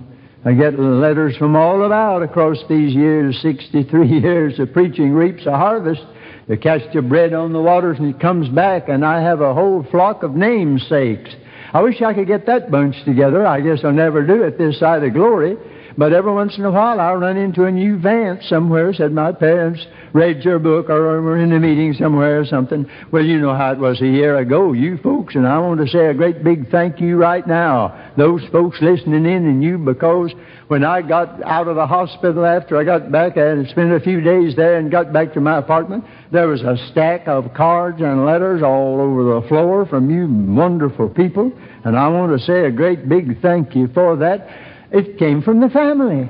I 0.44 0.54
get 0.54 0.76
letters 0.76 1.36
from 1.36 1.54
all 1.54 1.84
about 1.84 2.24
across 2.24 2.58
these 2.68 2.92
years, 2.92 3.40
63 3.42 4.08
years 4.20 4.58
of 4.58 4.72
preaching 4.72 5.12
reaps 5.12 5.46
a 5.46 5.52
harvest. 5.52 6.02
You 6.48 6.56
cast 6.56 6.92
your 6.92 7.04
bread 7.04 7.32
on 7.32 7.52
the 7.52 7.62
waters 7.62 7.98
and 8.00 8.12
it 8.12 8.20
comes 8.20 8.48
back, 8.48 8.88
and 8.88 9.04
I 9.04 9.22
have 9.22 9.40
a 9.40 9.54
whole 9.54 9.86
flock 9.88 10.24
of 10.24 10.34
namesakes. 10.34 11.30
I 11.72 11.80
wish 11.80 12.02
I 12.02 12.12
could 12.12 12.26
get 12.26 12.46
that 12.46 12.72
bunch 12.72 12.96
together. 13.04 13.46
I 13.46 13.60
guess 13.60 13.84
I'll 13.84 13.92
never 13.92 14.26
do 14.26 14.42
it 14.42 14.58
this 14.58 14.80
side 14.80 15.04
of 15.04 15.14
glory. 15.14 15.56
But 15.96 16.12
every 16.12 16.32
once 16.32 16.56
in 16.56 16.64
a 16.64 16.70
while 16.70 17.00
I'll 17.00 17.16
run 17.16 17.36
into 17.36 17.64
a 17.64 17.70
new 17.70 17.98
Vance 17.98 18.48
somewhere, 18.48 18.92
said 18.94 19.12
my 19.12 19.32
parents 19.32 19.86
read 20.12 20.44
your 20.44 20.58
book 20.58 20.90
or 20.90 21.20
were 21.22 21.38
in 21.38 21.52
a 21.52 21.60
meeting 21.60 21.94
somewhere 21.94 22.40
or 22.40 22.44
something. 22.44 22.86
Well, 23.10 23.24
you 23.24 23.38
know 23.38 23.54
how 23.54 23.72
it 23.72 23.78
was 23.78 24.00
a 24.00 24.06
year 24.06 24.38
ago, 24.38 24.72
you 24.72 24.98
folks, 24.98 25.34
and 25.34 25.46
I 25.46 25.58
want 25.58 25.80
to 25.80 25.88
say 25.88 26.06
a 26.06 26.14
great 26.14 26.44
big 26.44 26.70
thank 26.70 27.00
you 27.00 27.16
right 27.16 27.46
now. 27.46 28.12
Those 28.16 28.42
folks 28.50 28.78
listening 28.80 29.26
in 29.26 29.46
and 29.46 29.62
you 29.62 29.78
because 29.78 30.32
when 30.68 30.84
I 30.84 31.02
got 31.02 31.42
out 31.44 31.68
of 31.68 31.76
the 31.76 31.86
hospital 31.86 32.46
after 32.46 32.78
I 32.78 32.84
got 32.84 33.12
back 33.12 33.36
and 33.36 33.68
spent 33.68 33.92
a 33.92 34.00
few 34.00 34.20
days 34.20 34.56
there 34.56 34.78
and 34.78 34.90
got 34.90 35.12
back 35.12 35.34
to 35.34 35.40
my 35.40 35.58
apartment, 35.58 36.04
there 36.30 36.48
was 36.48 36.62
a 36.62 36.76
stack 36.90 37.28
of 37.28 37.52
cards 37.54 38.00
and 38.00 38.24
letters 38.24 38.62
all 38.62 39.00
over 39.00 39.40
the 39.40 39.48
floor 39.48 39.86
from 39.86 40.10
you 40.10 40.26
wonderful 40.54 41.08
people. 41.08 41.52
And 41.84 41.98
I 41.98 42.08
want 42.08 42.38
to 42.38 42.44
say 42.44 42.64
a 42.64 42.70
great 42.70 43.08
big 43.08 43.40
thank 43.42 43.74
you 43.74 43.88
for 43.88 44.16
that. 44.16 44.71
It 44.92 45.18
came 45.18 45.40
from 45.40 45.60
the 45.60 45.70
family. 45.70 46.28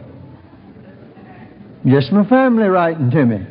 Just 1.84 2.12
my 2.12 2.24
family 2.28 2.68
writing 2.68 3.10
to 3.10 3.26
me. 3.26 3.46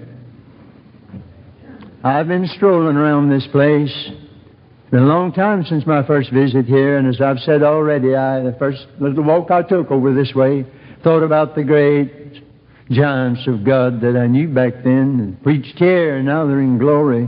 I've 2.02 2.30
been 2.30 2.48
strolling 2.56 2.96
around 2.96 3.30
this 3.30 3.46
place. 3.52 3.94
It's 3.94 4.90
been 4.90 5.04
a 5.04 5.06
long 5.06 5.34
time 5.34 5.66
since 5.66 5.86
my 5.86 6.08
first 6.08 6.32
visit 6.32 6.66
here, 6.66 6.98
and 6.98 7.10
as 7.10 7.20
I've 7.20 7.40
said 7.40 7.62
already, 7.62 8.16
I, 8.16 8.40
the 8.40 8.56
first 8.58 8.88
little 9.02 9.24
walk 9.24 9.52
I 9.52 9.64
took 9.64 9.92
over 9.92 10.14
this 10.14 10.34
way, 10.34 10.66
thought 11.04 11.24
about 11.24 11.56
the 11.56 11.64
great 11.64 12.42
giants 12.90 13.46
of 13.48 13.66
God 13.66 14.00
that 14.02 14.16
I 14.16 14.28
knew 14.28 14.48
back 14.48 14.76
then, 14.82 15.20
and 15.20 15.44
preached 15.44 15.78
here, 15.78 16.18
and 16.18 16.26
now 16.26 16.48
they're 16.48 16.62
in 16.62 16.78
glory. 16.78 17.28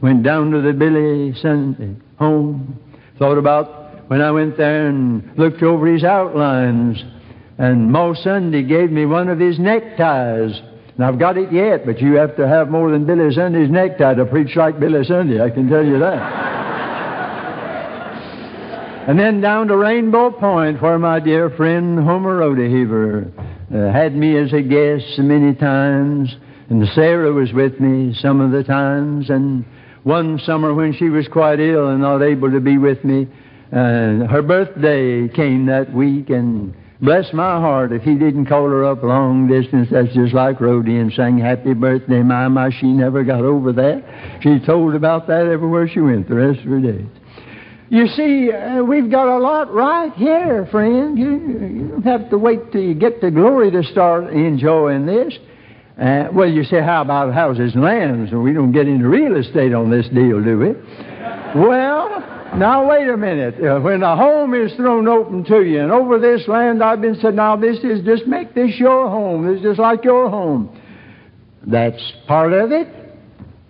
Went 0.00 0.22
down 0.22 0.50
to 0.52 0.62
the 0.62 0.72
Billy 0.72 1.34
Sunday 1.42 1.94
home, 2.18 2.80
thought 3.18 3.36
about 3.36 4.08
when 4.08 4.22
I 4.22 4.30
went 4.30 4.56
there 4.56 4.88
and 4.88 5.36
looked 5.36 5.62
over 5.62 5.86
his 5.86 6.04
outlines 6.04 7.04
and 7.58 7.90
Ma 7.90 8.14
Sunday 8.14 8.62
gave 8.62 8.90
me 8.90 9.04
one 9.04 9.28
of 9.28 9.38
his 9.40 9.58
neckties. 9.58 10.60
And 10.94 11.04
I've 11.04 11.18
got 11.18 11.36
it 11.36 11.52
yet, 11.52 11.84
but 11.84 12.00
you 12.00 12.14
have 12.14 12.36
to 12.36 12.46
have 12.46 12.70
more 12.70 12.90
than 12.90 13.04
Billy 13.04 13.32
Sunday's 13.32 13.70
necktie 13.70 14.14
to 14.14 14.24
preach 14.24 14.56
like 14.56 14.80
Billy 14.80 15.04
Sunday, 15.04 15.42
I 15.42 15.50
can 15.50 15.68
tell 15.68 15.84
you 15.84 15.98
that. 15.98 16.22
and 19.08 19.18
then 19.18 19.40
down 19.40 19.68
to 19.68 19.76
Rainbow 19.76 20.30
Point, 20.30 20.80
where 20.80 20.98
my 20.98 21.20
dear 21.20 21.50
friend 21.50 21.98
Homer 21.98 22.40
Rodeheaver 22.40 23.32
uh, 23.74 23.92
had 23.92 24.14
me 24.14 24.36
as 24.38 24.52
a 24.52 24.62
guest 24.62 25.18
many 25.18 25.54
times. 25.54 26.34
And 26.70 26.86
Sarah 26.94 27.32
was 27.32 27.52
with 27.52 27.80
me 27.80 28.14
some 28.20 28.40
of 28.40 28.50
the 28.52 28.62
times. 28.62 29.30
And 29.30 29.64
one 30.04 30.38
summer 30.44 30.74
when 30.74 30.92
she 30.94 31.08
was 31.08 31.26
quite 31.28 31.60
ill 31.60 31.88
and 31.88 32.00
not 32.00 32.22
able 32.22 32.50
to 32.50 32.60
be 32.60 32.78
with 32.78 33.02
me, 33.04 33.26
uh, 33.72 34.26
her 34.26 34.42
birthday 34.42 35.28
came 35.28 35.66
that 35.66 35.92
week, 35.92 36.30
and 36.30 36.74
Bless 37.00 37.32
my 37.32 37.60
heart, 37.60 37.92
if 37.92 38.02
he 38.02 38.14
didn't 38.16 38.46
call 38.46 38.68
her 38.68 38.84
up 38.84 39.04
long 39.04 39.46
distance, 39.46 39.88
that's 39.90 40.12
just 40.14 40.34
like 40.34 40.58
Rhodey 40.58 41.00
and 41.00 41.12
sang 41.12 41.38
Happy 41.38 41.72
Birthday, 41.72 42.22
my, 42.22 42.48
my. 42.48 42.70
She 42.70 42.86
never 42.86 43.22
got 43.22 43.42
over 43.42 43.72
that. 43.72 44.40
She 44.42 44.58
told 44.66 44.96
about 44.96 45.28
that 45.28 45.46
everywhere 45.46 45.86
she 45.86 46.00
went 46.00 46.28
the 46.28 46.34
rest 46.34 46.58
of 46.58 46.66
her 46.66 46.80
days. 46.80 47.06
You 47.88 48.08
see, 48.08 48.50
uh, 48.50 48.82
we've 48.82 49.10
got 49.10 49.28
a 49.28 49.38
lot 49.38 49.72
right 49.72 50.12
here, 50.14 50.66
friend. 50.72 51.16
You, 51.16 51.30
you 51.30 51.88
don't 51.88 52.02
have 52.02 52.30
to 52.30 52.38
wait 52.38 52.72
till 52.72 52.82
you 52.82 52.94
get 52.94 53.20
to 53.20 53.30
glory 53.30 53.70
to 53.70 53.84
start 53.84 54.32
enjoying 54.32 55.06
this. 55.06 55.34
Uh, 56.00 56.28
well, 56.32 56.48
you 56.48 56.64
say, 56.64 56.82
how 56.82 57.02
about 57.02 57.32
houses 57.32 57.74
and 57.74 57.84
lands? 57.84 58.32
We 58.32 58.52
don't 58.52 58.72
get 58.72 58.88
into 58.88 59.08
real 59.08 59.36
estate 59.36 59.72
on 59.72 59.88
this 59.88 60.08
deal, 60.08 60.42
do 60.42 60.58
we? 60.58 60.72
Well, 61.60 62.37
now, 62.56 62.88
wait 62.88 63.08
a 63.08 63.16
minute. 63.16 63.62
Uh, 63.62 63.80
when 63.80 64.02
a 64.02 64.16
home 64.16 64.54
is 64.54 64.72
thrown 64.74 65.06
open 65.06 65.44
to 65.44 65.62
you, 65.62 65.80
and 65.80 65.92
over 65.92 66.18
this 66.18 66.48
land 66.48 66.82
I've 66.82 67.00
been 67.00 67.16
said, 67.20 67.34
now 67.34 67.56
this 67.56 67.78
is 67.78 68.04
just 68.04 68.26
make 68.26 68.54
this 68.54 68.78
your 68.78 69.08
home. 69.08 69.46
This 69.46 69.58
is 69.58 69.62
just 69.62 69.78
like 69.78 70.04
your 70.04 70.30
home. 70.30 70.80
That's 71.66 72.12
part 72.26 72.52
of 72.52 72.72
it. 72.72 72.88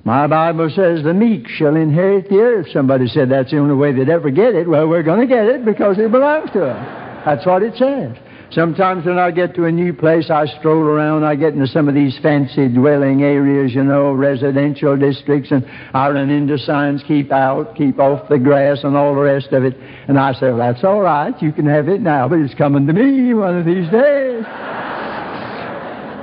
My 0.04 0.26
Bible 0.26 0.70
says 0.74 1.02
the 1.02 1.12
meek 1.12 1.48
shall 1.48 1.76
inherit 1.76 2.30
the 2.30 2.38
earth. 2.38 2.68
Somebody 2.72 3.08
said 3.08 3.30
that's 3.30 3.50
the 3.50 3.58
only 3.58 3.74
way 3.74 3.92
they'd 3.92 4.08
ever 4.08 4.30
get 4.30 4.54
it. 4.54 4.68
Well, 4.68 4.88
we're 4.88 5.02
going 5.02 5.20
to 5.20 5.26
get 5.26 5.46
it 5.46 5.64
because 5.64 5.98
it 5.98 6.10
belongs 6.10 6.50
to 6.52 6.64
us. 6.64 7.24
That's 7.26 7.44
what 7.44 7.62
it 7.62 7.74
says. 7.76 8.16
Sometimes 8.50 9.04
when 9.04 9.18
I 9.18 9.30
get 9.30 9.54
to 9.56 9.66
a 9.66 9.72
new 9.72 9.92
place, 9.92 10.30
I 10.30 10.46
stroll 10.58 10.82
around. 10.82 11.22
I 11.22 11.34
get 11.34 11.52
into 11.52 11.66
some 11.66 11.86
of 11.86 11.94
these 11.94 12.18
fancy 12.22 12.68
dwelling 12.68 13.22
areas, 13.22 13.74
you 13.74 13.84
know, 13.84 14.12
residential 14.12 14.96
districts, 14.96 15.50
and 15.50 15.66
I 15.92 16.08
run 16.08 16.30
into 16.30 16.56
signs, 16.56 17.02
keep 17.06 17.30
out, 17.30 17.76
keep 17.76 17.98
off 17.98 18.26
the 18.30 18.38
grass, 18.38 18.84
and 18.84 18.96
all 18.96 19.14
the 19.14 19.20
rest 19.20 19.52
of 19.52 19.64
it. 19.64 19.76
And 20.08 20.18
I 20.18 20.32
say, 20.32 20.46
well, 20.46 20.58
that's 20.58 20.82
all 20.82 21.02
right. 21.02 21.34
You 21.42 21.52
can 21.52 21.66
have 21.66 21.88
it 21.88 22.00
now, 22.00 22.26
but 22.26 22.38
it's 22.38 22.54
coming 22.54 22.86
to 22.86 22.92
me 22.94 23.34
one 23.34 23.58
of 23.58 23.66
these 23.66 23.88
days. 23.90 24.44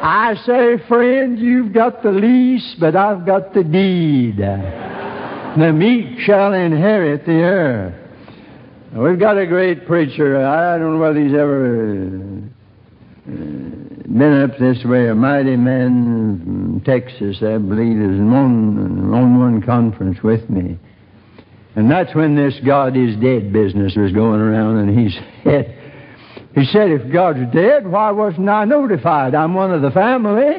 I 0.08 0.36
say, 0.46 0.78
friend, 0.88 1.38
you've 1.38 1.74
got 1.74 2.02
the 2.02 2.12
lease, 2.12 2.76
but 2.80 2.96
I've 2.96 3.26
got 3.26 3.54
the 3.54 3.64
deed. 3.64 4.38
The 4.38 5.72
meek 5.74 6.20
shall 6.20 6.54
inherit 6.54 7.26
the 7.26 7.42
earth. 7.42 8.05
We've 8.96 9.20
got 9.20 9.38
a 9.38 9.46
great 9.46 9.86
preacher. 9.88 10.38
I 10.38 10.78
don't 10.78 10.94
know 10.94 11.00
whether 11.00 11.20
he's 11.20 11.34
ever 11.34 12.08
uh, 12.08 13.28
been 13.28 14.42
up 14.42 14.58
this 14.58 14.86
way. 14.86 15.10
A 15.10 15.16
mighty 15.16 15.58
man 15.58 16.40
from 16.42 16.82
Texas, 16.86 17.40
I 17.42 17.58
believe, 17.58 17.98
is 17.98 18.18
on, 18.22 19.14
on 19.14 19.38
one 19.38 19.62
conference 19.64 20.24
with 20.24 20.50
me. 20.50 20.80
And 21.76 21.92
that's 21.92 22.16
when 22.16 22.38
this 22.38 22.58
God 22.66 22.96
is 22.96 23.18
dead 23.18 23.52
business 23.52 23.98
was 23.98 24.14
going 24.14 24.40
around, 24.40 24.78
and 24.78 24.98
he 24.98 25.10
said, 25.44 25.78
he 26.56 26.64
said, 26.64 26.90
if 26.90 27.12
God's 27.12 27.54
dead, 27.54 27.86
why 27.86 28.12
wasn't 28.12 28.48
I 28.48 28.64
notified? 28.64 29.36
I'm 29.36 29.54
one 29.54 29.72
of 29.72 29.82
the 29.82 29.92
family. 29.92 30.56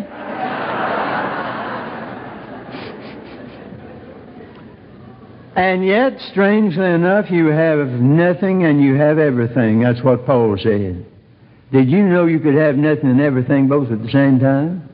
And 5.56 5.86
yet, 5.86 6.20
strangely 6.30 6.84
enough, 6.84 7.30
you 7.30 7.46
have 7.46 7.88
nothing 7.88 8.64
and 8.64 8.82
you 8.82 8.94
have 8.96 9.18
everything. 9.18 9.80
That's 9.80 10.02
what 10.02 10.26
Paul 10.26 10.54
said. 10.62 11.06
Did 11.72 11.88
you 11.88 12.02
know 12.02 12.26
you 12.26 12.38
could 12.40 12.54
have 12.54 12.76
nothing 12.76 13.08
and 13.08 13.20
everything 13.22 13.66
both 13.66 13.90
at 13.90 14.02
the 14.02 14.10
same 14.10 14.38
time? 14.38 14.86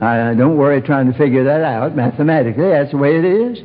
I, 0.00 0.34
don't 0.34 0.56
worry 0.56 0.82
trying 0.82 1.12
to 1.12 1.16
figure 1.16 1.44
that 1.44 1.60
out 1.60 1.94
mathematically. 1.94 2.70
That's 2.70 2.90
the 2.90 2.96
way 2.96 3.18
it 3.18 3.24
is. 3.24 3.58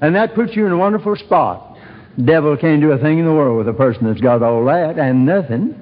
And 0.00 0.14
that 0.14 0.36
puts 0.36 0.54
you 0.54 0.66
in 0.66 0.72
a 0.72 0.76
wonderful 0.76 1.16
spot. 1.16 1.76
Devil 2.22 2.56
can't 2.56 2.80
do 2.80 2.92
a 2.92 2.98
thing 2.98 3.18
in 3.18 3.24
the 3.24 3.32
world 3.32 3.58
with 3.58 3.68
a 3.68 3.76
person 3.76 4.06
that's 4.06 4.20
got 4.20 4.42
all 4.42 4.64
that 4.66 4.98
and 4.98 5.26
nothing. 5.26 5.74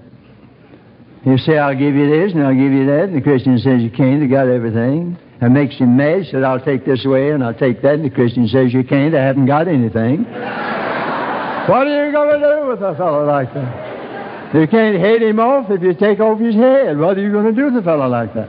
You 1.26 1.36
say, 1.38 1.58
I'll 1.58 1.76
give 1.76 1.94
you 1.94 2.08
this 2.08 2.32
and 2.32 2.42
I'll 2.42 2.54
give 2.54 2.72
you 2.72 2.86
that. 2.86 3.04
And 3.04 3.16
the 3.16 3.20
Christian 3.20 3.58
says, 3.58 3.82
You 3.82 3.90
can't. 3.90 4.22
You 4.22 4.28
got 4.28 4.48
everything. 4.48 5.18
That 5.44 5.50
makes 5.50 5.76
him 5.76 5.94
mad. 5.98 6.22
He 6.22 6.30
said, 6.30 6.42
I'll 6.42 6.58
take 6.58 6.86
this 6.86 7.04
away 7.04 7.32
and 7.32 7.44
I'll 7.44 7.52
take 7.52 7.82
that. 7.82 7.96
And 7.96 8.04
the 8.06 8.08
Christian 8.08 8.48
says, 8.48 8.72
You 8.72 8.82
can't. 8.82 9.14
I 9.14 9.22
haven't 9.22 9.44
got 9.44 9.68
anything. 9.68 10.24
what 11.68 11.86
are 11.86 12.06
you 12.06 12.12
going 12.12 12.40
to 12.40 12.46
do 12.56 12.66
with 12.66 12.80
a 12.80 12.96
fellow 12.96 13.26
like 13.26 13.52
that? 13.52 14.54
You 14.54 14.66
can't 14.66 14.98
head 14.98 15.20
him 15.20 15.38
off 15.38 15.70
if 15.70 15.82
you 15.82 15.92
take 15.92 16.18
off 16.18 16.40
his 16.40 16.54
head. 16.54 16.96
What 16.98 17.18
are 17.18 17.20
you 17.20 17.30
going 17.30 17.44
to 17.44 17.52
do 17.52 17.66
with 17.66 17.76
a 17.76 17.82
fellow 17.82 18.08
like 18.08 18.32
that? 18.32 18.48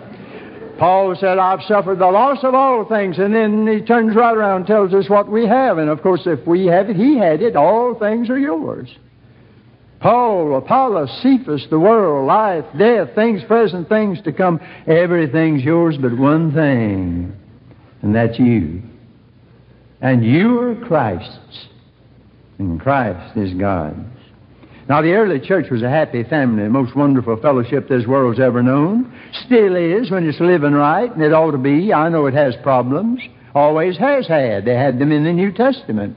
Paul 0.79 1.13
said, 1.19 1.37
I've 1.37 1.63
suffered 1.63 1.99
the 1.99 2.07
loss 2.07 2.41
of 2.45 2.55
all 2.55 2.85
things. 2.85 3.17
And 3.17 3.35
then 3.35 3.67
he 3.67 3.81
turns 3.81 4.15
right 4.15 4.33
around 4.33 4.61
and 4.61 4.65
tells 4.67 4.93
us 4.93 5.09
what 5.09 5.29
we 5.29 5.45
have. 5.45 5.79
And 5.79 5.89
of 5.89 6.01
course, 6.01 6.21
if 6.25 6.47
we 6.47 6.65
have 6.67 6.89
it, 6.89 6.95
he 6.95 7.17
had 7.17 7.41
it. 7.41 7.57
All 7.57 7.99
things 7.99 8.29
are 8.29 8.39
yours. 8.39 8.87
Paul, 10.05 10.55
Apollos, 10.55 11.09
Cephas, 11.23 11.65
the 11.71 11.79
world, 11.79 12.27
life, 12.27 12.63
death, 12.77 13.15
things 13.15 13.41
present, 13.45 13.89
things 13.89 14.21
to 14.21 14.31
come, 14.31 14.59
everything's 14.85 15.63
yours 15.63 15.97
but 15.99 16.15
one 16.15 16.53
thing, 16.53 17.35
and 18.03 18.13
that's 18.13 18.37
you. 18.37 18.83
And 20.01 20.23
you 20.23 20.59
are 20.59 20.75
Christ's, 20.75 21.69
and 22.59 22.79
Christ 22.79 23.35
is 23.35 23.55
God's. 23.55 23.97
Now, 24.87 25.01
the 25.01 25.13
early 25.13 25.39
church 25.39 25.71
was 25.71 25.81
a 25.81 25.89
happy 25.89 26.23
family, 26.23 26.61
the 26.61 26.69
most 26.69 26.95
wonderful 26.95 27.37
fellowship 27.37 27.89
this 27.89 28.05
world's 28.05 28.39
ever 28.39 28.61
known. 28.61 29.11
Still 29.47 29.75
is 29.75 30.11
when 30.11 30.29
it's 30.29 30.39
living 30.39 30.73
right, 30.73 31.11
and 31.11 31.23
it 31.23 31.33
ought 31.33 31.49
to 31.49 31.57
be. 31.57 31.91
I 31.91 32.09
know 32.09 32.27
it 32.27 32.35
has 32.35 32.55
problems, 32.61 33.21
always 33.55 33.97
has 33.97 34.27
had. 34.27 34.65
They 34.65 34.75
had 34.75 34.99
them 34.99 35.11
in 35.11 35.23
the 35.23 35.33
New 35.33 35.51
Testament. 35.51 36.15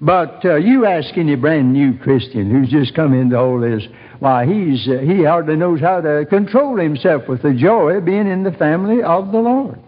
But 0.00 0.44
uh, 0.46 0.56
you 0.56 0.86
ask 0.86 1.16
any 1.18 1.34
brand 1.34 1.74
new 1.74 1.98
Christian 1.98 2.50
who's 2.50 2.70
just 2.70 2.94
come 2.94 3.12
into 3.12 3.38
all 3.38 3.60
this, 3.60 3.82
why, 4.18 4.46
he's, 4.46 4.88
uh, 4.88 4.98
he 5.00 5.24
hardly 5.24 5.56
knows 5.56 5.80
how 5.80 6.00
to 6.00 6.24
control 6.26 6.78
himself 6.78 7.28
with 7.28 7.42
the 7.42 7.52
joy 7.52 7.96
of 7.96 8.06
being 8.06 8.26
in 8.26 8.42
the 8.42 8.52
family 8.52 9.02
of 9.02 9.30
the 9.30 9.38
Lord. 9.38 9.78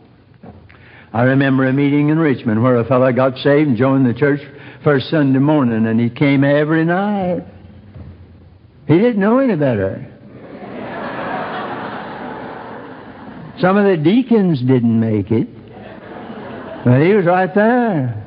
I 1.14 1.22
remember 1.22 1.66
a 1.66 1.72
meeting 1.72 2.10
in 2.10 2.18
Richmond 2.18 2.62
where 2.62 2.76
a 2.76 2.84
fellow 2.84 3.10
got 3.12 3.38
saved 3.38 3.68
and 3.68 3.76
joined 3.76 4.06
the 4.06 4.18
church 4.18 4.40
first 4.84 5.08
Sunday 5.08 5.38
morning, 5.38 5.86
and 5.86 5.98
he 5.98 6.10
came 6.10 6.44
every 6.44 6.84
night. 6.84 7.44
He 8.86 8.98
didn't 8.98 9.20
know 9.20 9.38
any 9.38 9.56
better. 9.56 10.08
Some 13.60 13.76
of 13.76 13.84
the 13.84 13.96
deacons 14.02 14.60
didn't 14.60 14.98
make 14.98 15.30
it, 15.30 15.46
but 16.84 17.00
he 17.00 17.12
was 17.14 17.24
right 17.26 17.54
there. 17.54 18.21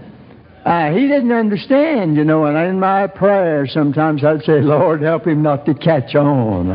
Uh, 0.65 0.91
he 0.91 1.07
didn't 1.07 1.31
understand, 1.31 2.17
you 2.17 2.23
know, 2.23 2.45
and 2.45 2.57
in 2.57 2.79
my 2.79 3.05
prayer 3.05 3.67
sometimes 3.67 4.23
I'd 4.23 4.41
say, 4.43 4.61
Lord, 4.61 5.03
help 5.03 5.27
him 5.27 5.43
not 5.43 5.63
to 5.67 5.75
catch 5.75 6.15
on. 6.15 6.69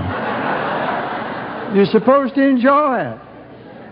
You're 1.74 1.86
supposed 1.86 2.36
to 2.36 2.42
enjoy 2.42 3.00
it. 3.00 3.20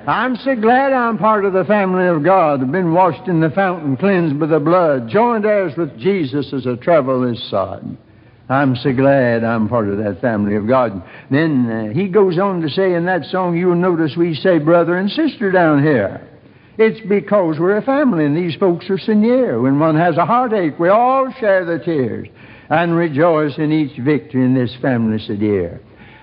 I'm 0.06 0.36
so 0.36 0.54
glad 0.54 0.92
I'm 0.92 1.18
part 1.18 1.44
of 1.44 1.52
the 1.52 1.64
family 1.64 2.06
of 2.06 2.22
God. 2.22 2.62
I've 2.62 2.70
been 2.70 2.94
washed 2.94 3.28
in 3.28 3.40
the 3.40 3.50
fountain, 3.50 3.96
cleansed 3.96 4.38
by 4.38 4.46
the 4.46 4.60
blood, 4.60 5.08
joined 5.08 5.44
heirs 5.44 5.74
with 5.76 5.98
Jesus 5.98 6.52
as 6.52 6.64
a 6.64 6.76
travel 6.76 7.30
is 7.30 7.50
sod. 7.50 7.96
I'm 8.48 8.76
so 8.76 8.92
glad 8.92 9.42
I'm 9.42 9.68
part 9.68 9.88
of 9.88 9.98
that 9.98 10.20
family 10.20 10.54
of 10.54 10.68
God. 10.68 11.02
Then 11.30 11.70
uh, 11.70 11.92
he 11.92 12.08
goes 12.08 12.38
on 12.38 12.62
to 12.62 12.70
say 12.70 12.94
in 12.94 13.04
that 13.06 13.24
song, 13.24 13.56
you'll 13.56 13.74
notice 13.74 14.16
we 14.16 14.34
say 14.34 14.58
brother 14.58 14.96
and 14.96 15.10
sister 15.10 15.50
down 15.50 15.82
here. 15.82 16.27
It's 16.78 17.00
because 17.08 17.58
we're 17.58 17.76
a 17.76 17.82
family 17.82 18.24
and 18.24 18.36
these 18.36 18.54
folks 18.54 18.88
are 18.88 19.14
near. 19.14 19.60
When 19.60 19.80
one 19.80 19.96
has 19.96 20.16
a 20.16 20.24
heartache, 20.24 20.78
we 20.78 20.88
all 20.88 21.28
share 21.40 21.64
the 21.64 21.84
tears 21.84 22.28
and 22.70 22.94
rejoice 22.94 23.58
in 23.58 23.72
each 23.72 23.98
victory 23.98 24.44
in 24.44 24.54
this 24.54 24.76
family 24.80 25.18
so 25.26 25.34
dear. 25.34 25.80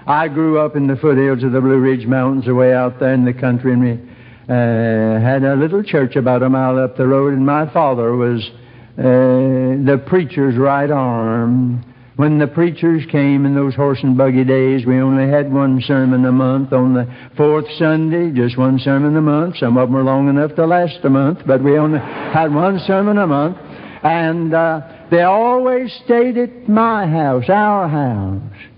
I 0.07 0.29
grew 0.29 0.57
up 0.59 0.77
in 0.77 0.87
the 0.87 0.95
foothills 0.95 1.43
of 1.43 1.51
the 1.51 1.59
Blue 1.59 1.79
Ridge 1.79 2.07
Mountains 2.07 2.47
away 2.47 2.73
out 2.73 3.01
there 3.01 3.13
in 3.13 3.25
the 3.25 3.33
country 3.33 3.73
and 3.73 3.81
we 3.81 3.91
uh, 4.47 5.19
had 5.19 5.43
a 5.43 5.57
little 5.57 5.83
church 5.83 6.15
about 6.15 6.41
a 6.41 6.47
mile 6.47 6.79
up 6.79 6.95
the 6.95 7.05
road 7.05 7.33
and 7.33 7.45
my 7.45 7.69
father 7.73 8.15
was 8.15 8.49
uh, 8.97 9.03
the 9.03 10.01
preacher's 10.07 10.55
right 10.55 10.89
arm 10.89 11.83
when 12.15 12.37
the 12.37 12.47
preachers 12.47 13.03
came 13.11 13.45
in 13.45 13.55
those 13.55 13.75
horse 13.75 13.99
and 14.01 14.17
buggy 14.17 14.45
days, 14.45 14.85
we 14.85 14.99
only 14.99 15.29
had 15.29 15.51
one 15.51 15.81
sermon 15.81 16.25
a 16.25 16.31
month. 16.31 16.71
On 16.71 16.93
the 16.93 17.13
fourth 17.35 17.65
Sunday, 17.77 18.31
just 18.31 18.57
one 18.57 18.79
sermon 18.79 19.17
a 19.17 19.21
month. 19.21 19.57
Some 19.57 19.77
of 19.77 19.89
them 19.89 19.95
were 19.95 20.03
long 20.03 20.29
enough 20.29 20.55
to 20.55 20.65
last 20.65 20.99
a 21.03 21.09
month, 21.09 21.39
but 21.45 21.61
we 21.61 21.77
only 21.77 21.99
had 21.99 22.53
one 22.53 22.79
sermon 22.79 23.17
a 23.17 23.27
month. 23.27 23.57
And 24.03 24.53
uh, 24.53 25.07
they 25.11 25.23
always 25.23 25.91
stayed 26.05 26.37
at 26.37 26.69
my 26.69 27.05
house, 27.05 27.49
our 27.49 27.89
house. 27.89 28.74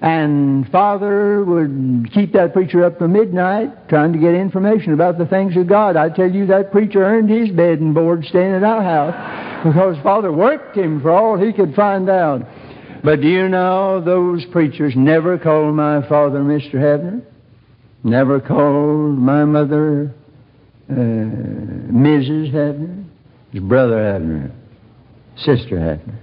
And 0.00 0.68
Father 0.70 1.42
would 1.44 2.10
keep 2.12 2.32
that 2.34 2.52
preacher 2.52 2.84
up 2.84 2.98
to 2.98 3.08
midnight 3.08 3.88
trying 3.88 4.12
to 4.12 4.18
get 4.18 4.34
information 4.34 4.92
about 4.92 5.16
the 5.16 5.26
things 5.26 5.56
of 5.56 5.68
God. 5.68 5.96
I 5.96 6.10
tell 6.10 6.30
you, 6.30 6.46
that 6.46 6.70
preacher 6.70 7.02
earned 7.02 7.30
his 7.30 7.50
bed 7.50 7.80
and 7.80 7.94
board 7.94 8.24
staying 8.26 8.54
at 8.54 8.62
our 8.62 8.82
house 8.82 9.64
because 9.64 9.96
Father 10.02 10.32
worked 10.32 10.76
him 10.76 11.00
for 11.00 11.10
all 11.10 11.38
he 11.38 11.52
could 11.52 11.74
find 11.74 12.10
out. 12.10 12.42
But 13.02 13.20
do 13.20 13.28
you 13.28 13.48
know 13.48 14.00
those 14.00 14.44
preachers 14.46 14.94
never 14.96 15.38
called 15.38 15.74
my 15.74 16.06
father 16.08 16.40
Mr. 16.40 16.74
Havner? 16.74 17.22
Never 18.04 18.40
called 18.40 19.18
my 19.18 19.44
mother 19.44 20.12
uh, 20.90 20.94
Mrs. 20.94 22.52
Havner? 22.52 23.04
His 23.52 23.62
brother 23.62 23.96
Havner, 23.96 24.52
sister 25.36 25.76
Havner. 25.76 26.18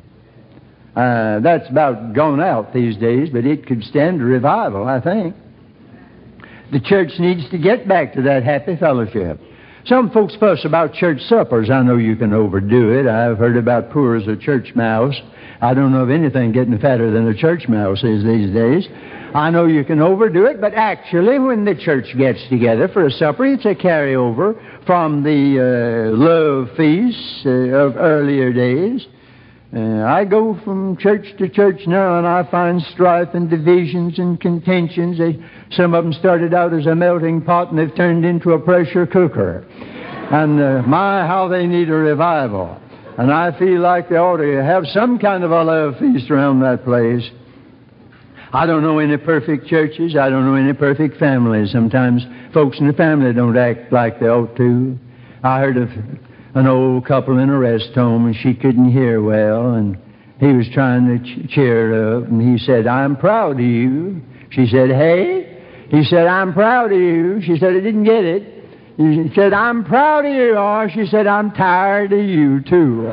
Uh, 0.95 1.39
that's 1.39 1.67
about 1.69 2.13
gone 2.13 2.39
out 2.39 2.73
these 2.73 2.95
days, 2.97 3.29
but 3.31 3.45
it 3.45 3.65
could 3.65 3.83
stand 3.83 4.21
a 4.21 4.23
revival, 4.23 4.87
I 4.87 5.01
think. 5.01 5.35
The 6.71 6.79
church 6.79 7.11
needs 7.19 7.49
to 7.49 7.57
get 7.57 7.87
back 7.87 8.13
to 8.13 8.21
that 8.23 8.43
happy 8.43 8.75
fellowship. 8.75 9.39
Some 9.85 10.11
folks 10.11 10.35
fuss 10.39 10.63
about 10.65 10.93
church 10.93 11.19
suppers. 11.21 11.69
I 11.69 11.81
know 11.81 11.97
you 11.97 12.15
can 12.15 12.31
overdo 12.31 12.97
it. 12.97 13.07
I've 13.07 13.37
heard 13.37 13.57
about 13.57 13.91
poor 13.91 14.15
as 14.15 14.27
a 14.27 14.37
church 14.37 14.73
mouse. 14.75 15.15
I 15.61 15.73
don't 15.73 15.91
know 15.91 16.03
of 16.03 16.09
anything 16.09 16.51
getting 16.51 16.77
fatter 16.79 17.11
than 17.11 17.27
a 17.27 17.35
church 17.35 17.67
mouse 17.67 18.03
is 18.03 18.23
these 18.23 18.53
days. 18.53 18.87
I 19.35 19.49
know 19.49 19.65
you 19.65 19.83
can 19.83 19.99
overdo 19.99 20.45
it, 20.45 20.61
but 20.61 20.73
actually, 20.73 21.39
when 21.39 21.65
the 21.65 21.75
church 21.75 22.05
gets 22.17 22.39
together 22.49 22.87
for 22.87 23.07
a 23.07 23.11
supper, 23.11 23.45
it's 23.45 23.65
a 23.65 23.73
carryover 23.73 24.85
from 24.85 25.23
the 25.23 26.11
uh, 26.11 26.15
love 26.15 26.69
feasts 26.77 27.41
uh, 27.45 27.49
of 27.49 27.97
earlier 27.97 28.53
days. 28.53 29.05
Uh, 29.75 30.03
I 30.03 30.23
go 30.23 30.59
from 30.63 30.97
church 30.97 31.25
to 31.39 31.49
church 31.49 31.87
now 31.87 32.19
and 32.19 32.27
I 32.27 32.49
find 32.51 32.79
strife 32.93 33.29
and 33.33 33.49
divisions 33.49 34.19
and 34.19 34.39
contentions. 34.39 35.17
They, 35.17 35.43
some 35.71 35.95
of 35.95 36.03
them 36.03 36.13
started 36.13 36.53
out 36.53 36.75
as 36.75 36.85
a 36.85 36.93
melting 36.93 37.41
pot 37.41 37.71
and 37.71 37.79
they've 37.79 37.95
turned 37.95 38.23
into 38.23 38.51
a 38.51 38.59
pressure 38.59 39.07
cooker. 39.07 39.65
And 40.31 40.61
uh, 40.61 40.83
my, 40.87 41.25
how 41.25 41.47
they 41.47 41.65
need 41.65 41.89
a 41.89 41.93
revival. 41.93 42.79
And 43.17 43.31
I 43.31 43.57
feel 43.57 43.81
like 43.81 44.09
they 44.09 44.15
ought 44.15 44.37
to 44.37 44.63
have 44.63 44.85
some 44.93 45.17
kind 45.17 45.43
of 45.43 45.49
a 45.49 45.63
love 45.63 45.95
feast 45.99 46.29
around 46.29 46.59
that 46.59 46.83
place. 46.83 47.27
I 48.51 48.67
don't 48.67 48.83
know 48.83 48.99
any 48.99 49.17
perfect 49.17 49.65
churches. 49.65 50.15
I 50.15 50.29
don't 50.29 50.45
know 50.45 50.53
any 50.53 50.73
perfect 50.73 51.17
families. 51.17 51.71
Sometimes 51.71 52.23
folks 52.53 52.79
in 52.79 52.85
the 52.85 52.93
family 52.93 53.33
don't 53.33 53.57
act 53.57 53.91
like 53.91 54.19
they 54.19 54.27
ought 54.27 54.55
to. 54.57 54.99
I 55.43 55.59
heard 55.59 55.77
of 55.77 55.89
an 56.55 56.67
old 56.67 57.05
couple 57.05 57.39
in 57.39 57.49
a 57.49 57.57
rest 57.57 57.91
home, 57.95 58.27
and 58.27 58.35
she 58.35 58.53
couldn't 58.53 58.91
hear 58.91 59.21
well, 59.21 59.73
and 59.73 59.97
he 60.39 60.47
was 60.47 60.67
trying 60.73 61.07
to 61.07 61.17
ch- 61.23 61.49
cheer 61.51 61.89
her 61.89 62.17
up, 62.17 62.25
and 62.25 62.41
he 62.41 62.63
said, 62.63 62.85
I'm 62.85 63.15
proud 63.15 63.53
of 63.53 63.65
you. 63.65 64.21
She 64.51 64.67
said, 64.67 64.89
Hey? 64.89 65.49
He 65.89 66.03
said, 66.03 66.27
I'm 66.27 66.53
proud 66.53 66.91
of 66.91 66.99
you. 66.99 67.41
She 67.41 67.57
said, 67.57 67.71
I 67.75 67.79
didn't 67.79 68.03
get 68.03 68.23
it. 68.23 68.53
He 68.97 69.31
said, 69.35 69.53
I'm 69.53 69.83
proud 69.83 70.25
of 70.25 70.33
you. 70.33 70.55
Or 70.55 70.89
she 70.89 71.05
said, 71.07 71.27
I'm 71.27 71.51
tired 71.51 72.13
of 72.13 72.19
you, 72.19 72.61
too. 72.61 73.03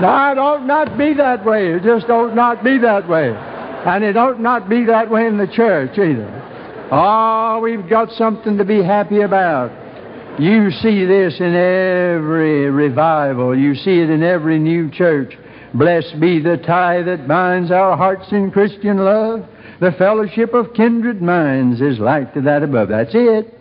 now, 0.00 0.32
it 0.32 0.38
ought 0.38 0.64
not 0.66 0.96
be 0.96 1.14
that 1.14 1.44
way. 1.44 1.72
It 1.72 1.82
just 1.82 2.08
ought 2.08 2.34
not 2.34 2.62
be 2.62 2.78
that 2.78 3.08
way. 3.08 3.30
And 3.30 4.04
it 4.04 4.16
ought 4.16 4.40
not 4.40 4.68
be 4.68 4.84
that 4.86 5.10
way 5.10 5.26
in 5.26 5.38
the 5.38 5.46
church 5.46 5.98
either. 5.98 6.88
Oh, 6.90 7.60
we've 7.62 7.88
got 7.88 8.10
something 8.12 8.58
to 8.58 8.64
be 8.64 8.82
happy 8.82 9.22
about. 9.22 9.85
You 10.38 10.70
see 10.70 11.06
this 11.06 11.40
in 11.40 11.54
every 11.54 12.70
revival. 12.70 13.58
You 13.58 13.74
see 13.74 14.00
it 14.00 14.10
in 14.10 14.22
every 14.22 14.58
new 14.58 14.90
church. 14.90 15.32
Blessed 15.72 16.20
be 16.20 16.40
the 16.40 16.58
tie 16.58 17.02
that 17.02 17.26
binds 17.26 17.70
our 17.70 17.96
hearts 17.96 18.30
in 18.32 18.50
Christian 18.50 18.98
love. 18.98 19.48
The 19.80 19.92
fellowship 19.92 20.52
of 20.52 20.74
kindred 20.74 21.22
minds 21.22 21.80
is 21.80 21.98
like 21.98 22.34
to 22.34 22.42
that 22.42 22.62
above. 22.62 22.90
That's 22.90 23.14
it. 23.14 23.54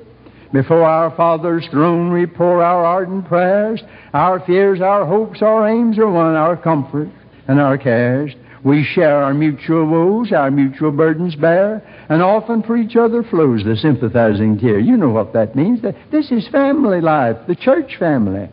Before 0.52 0.84
our 0.84 1.16
Father's 1.16 1.66
throne 1.72 2.12
we 2.12 2.26
pour 2.26 2.62
our 2.62 2.84
ardent 2.84 3.26
prayers. 3.26 3.82
Our 4.14 4.46
fears, 4.46 4.82
our 4.82 5.06
hopes, 5.06 5.42
our 5.42 5.70
aims 5.70 5.98
are 5.98 6.12
one, 6.12 6.36
our 6.36 6.58
comfort 6.58 7.10
and 7.48 7.60
our 7.60 7.78
cares. 7.78 8.34
We 8.66 8.84
share 8.84 9.24
our 9.24 9.36
mutual 9.36 9.86
woes, 9.86 10.32
our 10.32 10.50
mutual 10.50 10.92
burdens 10.92 11.36
bear, 11.36 11.84
and 12.10 12.24
often 12.24 12.64
for 12.64 12.76
each 12.76 12.96
other 12.96 13.22
flows 13.22 13.64
the 13.64 13.76
sympathizing 13.76 14.58
tear. 14.58 14.80
You 14.80 14.98
know 14.98 15.12
what 15.12 15.34
that 15.34 15.56
means. 15.56 15.84
This 16.12 16.32
is 16.32 16.48
family 16.48 17.00
life, 17.00 17.38
the 17.48 17.56
church 17.56 17.96
family. 18.00 18.50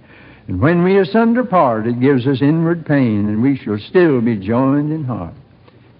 And 0.48 0.60
when 0.60 0.84
we 0.84 0.98
asunder 0.98 1.44
part, 1.44 1.86
it 1.86 1.98
gives 1.98 2.26
us 2.26 2.42
inward 2.42 2.84
pain, 2.84 3.26
and 3.26 3.42
we 3.42 3.56
shall 3.56 3.78
still 3.78 4.20
be 4.20 4.36
joined 4.36 4.92
in 4.92 5.04
heart. 5.04 5.32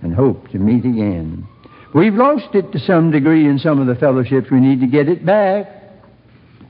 and 0.02 0.12
hope 0.12 0.48
to 0.48 0.58
meet 0.58 0.84
again. 0.84 1.46
We've 1.94 2.14
lost 2.14 2.54
it 2.54 2.72
to 2.72 2.80
some 2.80 3.12
degree 3.12 3.46
in 3.48 3.58
some 3.58 3.80
of 3.80 3.86
the 3.86 3.94
fellowships. 3.94 4.50
We 4.50 4.60
need 4.60 4.80
to 4.80 4.86
get 4.88 5.08
it 5.08 5.24
back. 5.24 5.70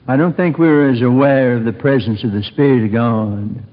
I 0.07 0.17
don't 0.17 0.37
think 0.37 0.59
we're 0.59 0.91
as 0.91 1.01
aware 1.01 1.57
of 1.57 1.65
the 1.65 1.73
presence 1.73 2.23
of 2.25 2.33
the 2.33 2.43
Spirit 2.43 2.85
of 2.85 2.93
God. 2.93 3.65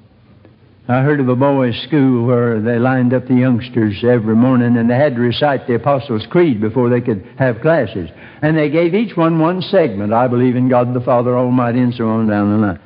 I 0.90 1.04
heard 1.04 1.20
of 1.20 1.30
a 1.30 1.36
boys' 1.36 1.80
school 1.84 2.26
where 2.26 2.60
they 2.60 2.80
lined 2.80 3.14
up 3.14 3.28
the 3.28 3.36
youngsters 3.36 4.04
every 4.04 4.36
morning 4.36 4.76
and 4.76 4.90
they 4.90 4.96
had 4.96 5.14
to 5.14 5.22
recite 5.22 5.68
the 5.68 5.76
Apostles' 5.76 6.26
Creed 6.32 6.60
before 6.60 6.90
they 6.90 7.00
could 7.00 7.24
have 7.38 7.62
classes. 7.62 8.10
And 8.42 8.58
they 8.58 8.72
gave 8.72 8.96
each 8.96 9.16
one 9.16 9.38
one 9.38 9.62
segment. 9.62 10.14
I 10.14 10.28
believe 10.28 10.56
in 10.56 10.68
God 10.68 10.96
the 10.96 11.02
Father 11.02 11.38
Almighty 11.38 11.78
and 11.78 11.94
so 11.94 12.08
on 12.08 12.28
down 12.28 12.50
the 12.50 12.68
line. 12.68 12.80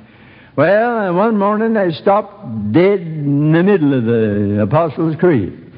Well, 0.57 1.13
one 1.13 1.37
morning 1.37 1.75
they 1.75 1.91
stopped 1.91 2.73
dead 2.73 2.99
in 2.99 3.53
the 3.53 3.63
middle 3.63 3.97
of 3.97 4.03
the 4.03 4.63
Apostles' 4.63 5.15
Creed. 5.15 5.71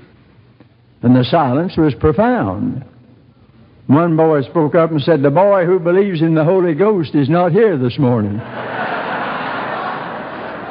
And 1.04 1.16
the 1.16 1.26
silence 1.26 1.78
was 1.78 1.94
profound. 1.94 2.84
One 3.86 4.18
boy 4.18 4.42
spoke 4.42 4.74
up 4.74 4.90
and 4.90 5.00
said, 5.00 5.22
The 5.22 5.30
boy 5.30 5.68
who 5.68 5.78
believes 5.78 6.24
in 6.24 6.34
the 6.34 6.44
Holy 6.44 6.74
Ghost 6.74 7.14
is 7.14 7.30
not 7.30 7.52
here 7.52 7.78
this 7.78 8.00
morning. 8.00 8.42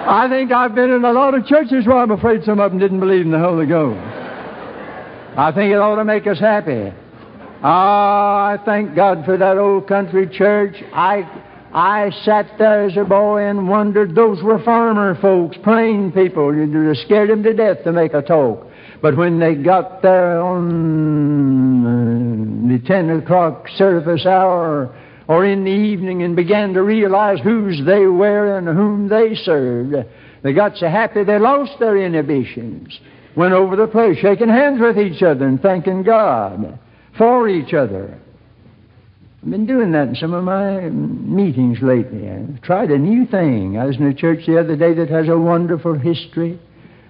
I 0.06 0.28
think 0.28 0.52
I've 0.52 0.74
been 0.74 0.90
in 0.90 1.02
a 1.02 1.12
lot 1.12 1.32
of 1.32 1.46
churches 1.46 1.86
where 1.86 1.96
I'm 1.96 2.10
afraid 2.10 2.44
some 2.44 2.60
of 2.60 2.70
them 2.70 2.78
didn't 2.78 3.00
believe 3.00 3.24
in 3.24 3.30
the 3.30 3.38
Holy 3.38 3.64
Ghost. 3.64 3.98
I 5.36 5.50
think 5.54 5.72
it 5.72 5.76
ought 5.76 5.96
to 5.96 6.04
make 6.04 6.26
us 6.26 6.38
happy. 6.38 6.92
Ah, 7.62 8.48
I 8.48 8.58
thank 8.66 8.94
God 8.94 9.24
for 9.24 9.38
that 9.38 9.56
old 9.56 9.88
country 9.88 10.28
church. 10.28 10.76
I, 10.92 11.22
I 11.72 12.10
sat 12.22 12.58
there 12.58 12.84
as 12.84 12.98
a 12.98 13.04
boy 13.04 13.46
and 13.46 13.66
wondered. 13.66 14.14
Those 14.14 14.42
were 14.42 14.62
farmer 14.62 15.14
folks, 15.22 15.56
plain 15.64 16.12
people. 16.12 16.54
You 16.54 16.94
scared 17.06 17.30
them 17.30 17.42
to 17.42 17.54
death 17.54 17.82
to 17.84 17.92
make 17.92 18.12
a 18.12 18.20
talk. 18.20 18.66
But 19.00 19.16
when 19.16 19.38
they 19.38 19.54
got 19.54 20.02
there 20.02 20.38
on 20.40 20.68
the 22.68 22.78
10 22.86 23.08
o'clock 23.10 23.68
service 23.76 24.26
hour 24.26 24.94
or 25.28 25.44
in 25.44 25.64
the 25.64 25.70
evening 25.70 26.22
and 26.22 26.36
began 26.36 26.74
to 26.74 26.82
realize 26.82 27.40
whose 27.40 27.80
they 27.84 28.06
were 28.06 28.58
and 28.58 28.66
whom 28.66 29.08
they 29.08 29.34
served, 29.34 29.94
they 30.42 30.52
got 30.52 30.76
so 30.76 30.88
happy 30.88 31.24
they 31.24 31.38
lost 31.38 31.78
their 31.78 31.96
inhibitions. 31.96 32.98
Went 33.36 33.54
over 33.54 33.76
the 33.76 33.86
place 33.86 34.18
shaking 34.18 34.48
hands 34.48 34.80
with 34.80 34.98
each 34.98 35.22
other 35.22 35.46
and 35.46 35.60
thanking 35.60 36.02
God 36.02 36.78
for 37.16 37.48
each 37.48 37.72
other. 37.74 38.18
I've 39.42 39.50
been 39.50 39.66
doing 39.66 39.92
that 39.92 40.08
in 40.08 40.14
some 40.14 40.32
of 40.32 40.44
my 40.44 40.80
meetings 40.88 41.78
lately. 41.82 42.30
I 42.30 42.46
tried 42.62 42.90
a 42.90 42.98
new 42.98 43.26
thing. 43.26 43.78
I 43.78 43.84
was 43.84 43.96
in 43.96 44.06
a 44.06 44.14
church 44.14 44.46
the 44.46 44.58
other 44.58 44.76
day 44.76 44.94
that 44.94 45.10
has 45.10 45.28
a 45.28 45.38
wonderful 45.38 45.98
history. 45.98 46.58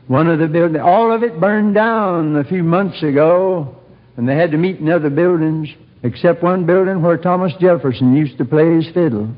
One 0.09 0.29
of 0.29 0.38
the 0.38 0.48
buildings, 0.48 0.83
all 0.85 1.12
of 1.12 1.22
it 1.22 1.40
burned 1.40 1.74
down 1.74 2.37
a 2.37 2.44
few 2.44 2.62
months 2.62 3.03
ago, 3.03 3.77
and 4.16 4.29
they 4.29 4.35
had 4.35 4.50
to 4.50 4.59
meet 4.59 4.81
in 4.81 4.90
other 4.90 5.11
buildings, 5.11 5.68
except 6.05 6.43
one 6.43 6.67
building 6.67 7.03
where 7.03 7.17
Thomas 7.17 7.53
Jefferson 7.59 8.14
used 8.14 8.38
to 8.38 8.45
play 8.45 8.77
his 8.77 8.87
fiddle. 8.93 9.35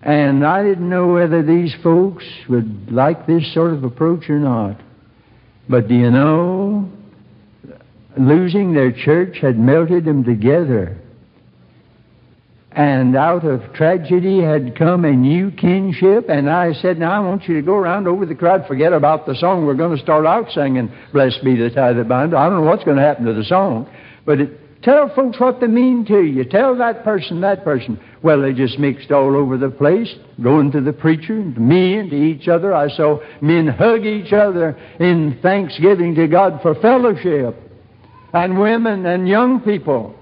And 0.00 0.46
I 0.46 0.62
didn't 0.62 0.88
know 0.88 1.08
whether 1.08 1.42
these 1.42 1.74
folks 1.82 2.24
would 2.48 2.92
like 2.92 3.26
this 3.26 3.52
sort 3.52 3.74
of 3.74 3.82
approach 3.82 4.30
or 4.30 4.38
not. 4.38 4.80
But 5.68 5.88
do 5.88 5.94
you 5.94 6.12
know, 6.12 6.88
losing 8.16 8.72
their 8.72 8.92
church 8.92 9.38
had 9.42 9.58
melted 9.58 10.04
them 10.04 10.22
together 10.22 10.96
and 12.76 13.16
out 13.16 13.42
of 13.46 13.72
tragedy 13.72 14.42
had 14.42 14.76
come 14.76 15.06
a 15.06 15.12
new 15.12 15.50
kinship. 15.50 16.28
And 16.28 16.48
I 16.48 16.74
said, 16.74 16.98
Now 16.98 17.10
I 17.12 17.26
want 17.26 17.48
you 17.48 17.54
to 17.54 17.62
go 17.62 17.74
around 17.74 18.06
over 18.06 18.26
the 18.26 18.34
crowd, 18.34 18.66
forget 18.68 18.92
about 18.92 19.24
the 19.24 19.34
song 19.34 19.64
we're 19.64 19.74
going 19.74 19.96
to 19.96 20.02
start 20.02 20.26
out 20.26 20.50
singing, 20.50 20.92
Blessed 21.10 21.42
be 21.42 21.56
the 21.56 21.70
tie 21.70 21.94
that 21.94 22.06
binds. 22.06 22.34
I 22.34 22.48
don't 22.48 22.60
know 22.60 22.70
what's 22.70 22.84
going 22.84 22.98
to 22.98 23.02
happen 23.02 23.24
to 23.24 23.32
the 23.32 23.44
song, 23.44 23.88
but 24.26 24.40
it, 24.40 24.82
tell 24.82 25.08
folks 25.14 25.40
what 25.40 25.60
they 25.60 25.68
mean 25.68 26.04
to 26.06 26.22
you. 26.22 26.44
Tell 26.44 26.76
that 26.76 27.04
person, 27.04 27.40
that 27.40 27.64
person. 27.64 27.98
Well, 28.22 28.42
they 28.42 28.52
just 28.52 28.78
mixed 28.78 29.10
all 29.10 29.34
over 29.34 29.56
the 29.56 29.70
place, 29.70 30.12
going 30.42 30.72
to 30.72 30.80
the 30.80 30.92
preacher, 30.92 31.34
and 31.34 31.54
to 31.54 31.60
me, 31.60 31.98
and 31.98 32.10
to 32.10 32.16
each 32.16 32.48
other. 32.48 32.74
I 32.74 32.88
saw 32.88 33.20
men 33.40 33.68
hug 33.68 34.04
each 34.04 34.32
other 34.32 34.76
in 35.00 35.38
thanksgiving 35.40 36.14
to 36.16 36.26
God 36.26 36.60
for 36.60 36.74
fellowship, 36.74 37.56
and 38.34 38.60
women 38.60 39.06
and 39.06 39.26
young 39.26 39.60
people. 39.60 40.14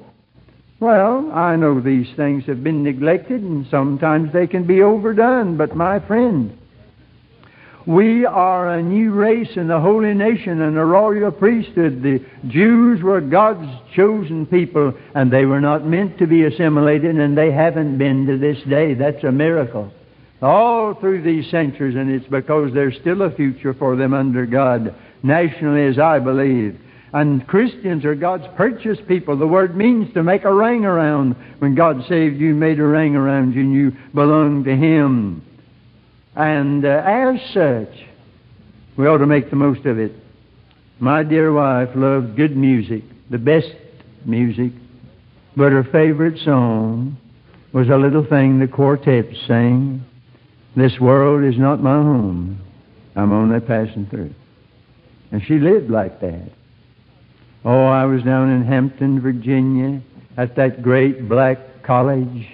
Well, 0.80 1.30
I 1.32 1.56
know 1.56 1.80
these 1.80 2.08
things 2.14 2.44
have 2.44 2.62
been 2.62 2.82
neglected 2.82 3.40
and 3.40 3.66
sometimes 3.70 4.32
they 4.32 4.46
can 4.46 4.66
be 4.66 4.82
overdone, 4.82 5.56
but 5.56 5.74
my 5.74 5.98
friend, 6.06 6.58
we 7.86 8.24
are 8.24 8.70
a 8.70 8.82
new 8.82 9.12
race 9.12 9.56
and 9.56 9.70
a 9.70 9.80
holy 9.80 10.14
nation 10.14 10.62
and 10.62 10.78
a 10.78 10.84
royal 10.84 11.30
priesthood. 11.30 12.02
The 12.02 12.24
Jews 12.48 13.02
were 13.02 13.20
God's 13.20 13.68
chosen 13.94 14.46
people 14.46 14.94
and 15.14 15.30
they 15.30 15.44
were 15.44 15.60
not 15.60 15.84
meant 15.84 16.18
to 16.18 16.26
be 16.26 16.44
assimilated 16.44 17.16
and 17.16 17.36
they 17.36 17.50
haven't 17.50 17.98
been 17.98 18.26
to 18.26 18.38
this 18.38 18.62
day. 18.68 18.94
That's 18.94 19.22
a 19.24 19.32
miracle. 19.32 19.92
All 20.40 20.94
through 20.94 21.22
these 21.22 21.50
centuries 21.50 21.96
and 21.96 22.10
it's 22.10 22.26
because 22.26 22.72
there's 22.72 22.96
still 23.00 23.22
a 23.22 23.30
future 23.30 23.74
for 23.74 23.96
them 23.96 24.14
under 24.14 24.46
God, 24.46 24.94
nationally 25.22 25.86
as 25.86 25.98
I 25.98 26.20
believe. 26.20 26.80
And 27.12 27.46
Christians 27.46 28.04
are 28.06 28.14
God's 28.14 28.46
purchased 28.56 29.06
people. 29.06 29.36
The 29.36 29.46
word 29.46 29.76
means 29.76 30.12
to 30.14 30.22
make 30.22 30.44
a 30.44 30.52
ring 30.52 30.84
around. 30.84 31.36
When 31.58 31.74
God 31.74 32.04
saved 32.08 32.40
you, 32.40 32.54
made 32.54 32.80
a 32.80 32.84
ring 32.84 33.14
around 33.14 33.54
you, 33.54 33.60
and 33.60 33.72
you 33.72 33.92
belong 34.12 34.64
to 34.64 34.74
Him. 34.74 35.40
And 36.36 36.84
uh, 36.84 37.02
as 37.04 37.40
such, 37.52 38.06
we 38.96 39.06
ought 39.06 39.18
to 39.18 39.26
make 39.26 39.50
the 39.50 39.56
most 39.56 39.84
of 39.86 39.98
it. 39.98 40.12
My 40.98 41.22
dear 41.22 41.52
wife 41.52 41.90
loved 41.94 42.36
good 42.36 42.56
music, 42.56 43.02
the 43.30 43.38
best 43.38 43.74
music, 44.24 44.72
but 45.56 45.72
her 45.72 45.84
favorite 45.84 46.38
song 46.44 47.16
was 47.72 47.88
a 47.88 47.96
little 47.96 48.24
thing 48.24 48.58
the 48.58 48.68
quartet 48.68 49.26
sang. 49.46 50.04
This 50.76 50.98
world 51.00 51.44
is 51.44 51.58
not 51.58 51.80
my 51.80 51.94
home. 51.94 52.60
I'm 53.16 53.32
only 53.32 53.60
passing 53.60 54.06
through. 54.06 54.34
And 55.30 55.42
she 55.44 55.58
lived 55.58 55.90
like 55.90 56.20
that. 56.20 56.50
Oh, 57.64 57.84
I 57.86 58.04
was 58.04 58.22
down 58.22 58.50
in 58.50 58.64
Hampton, 58.64 59.20
Virginia, 59.20 60.00
at 60.36 60.56
that 60.56 60.82
great 60.82 61.28
black 61.28 61.58
college 61.82 62.46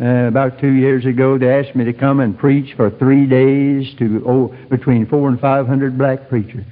uh, 0.00 0.28
about 0.28 0.60
two 0.60 0.72
years 0.72 1.04
ago. 1.06 1.38
They 1.38 1.48
asked 1.48 1.74
me 1.74 1.84
to 1.84 1.92
come 1.92 2.20
and 2.20 2.38
preach 2.38 2.76
for 2.76 2.90
three 2.90 3.26
days 3.26 3.94
to 3.98 4.22
oh, 4.26 4.54
between 4.70 5.06
four 5.06 5.28
and 5.28 5.40
five 5.40 5.66
hundred 5.66 5.98
black 5.98 6.28
preachers. 6.28 6.66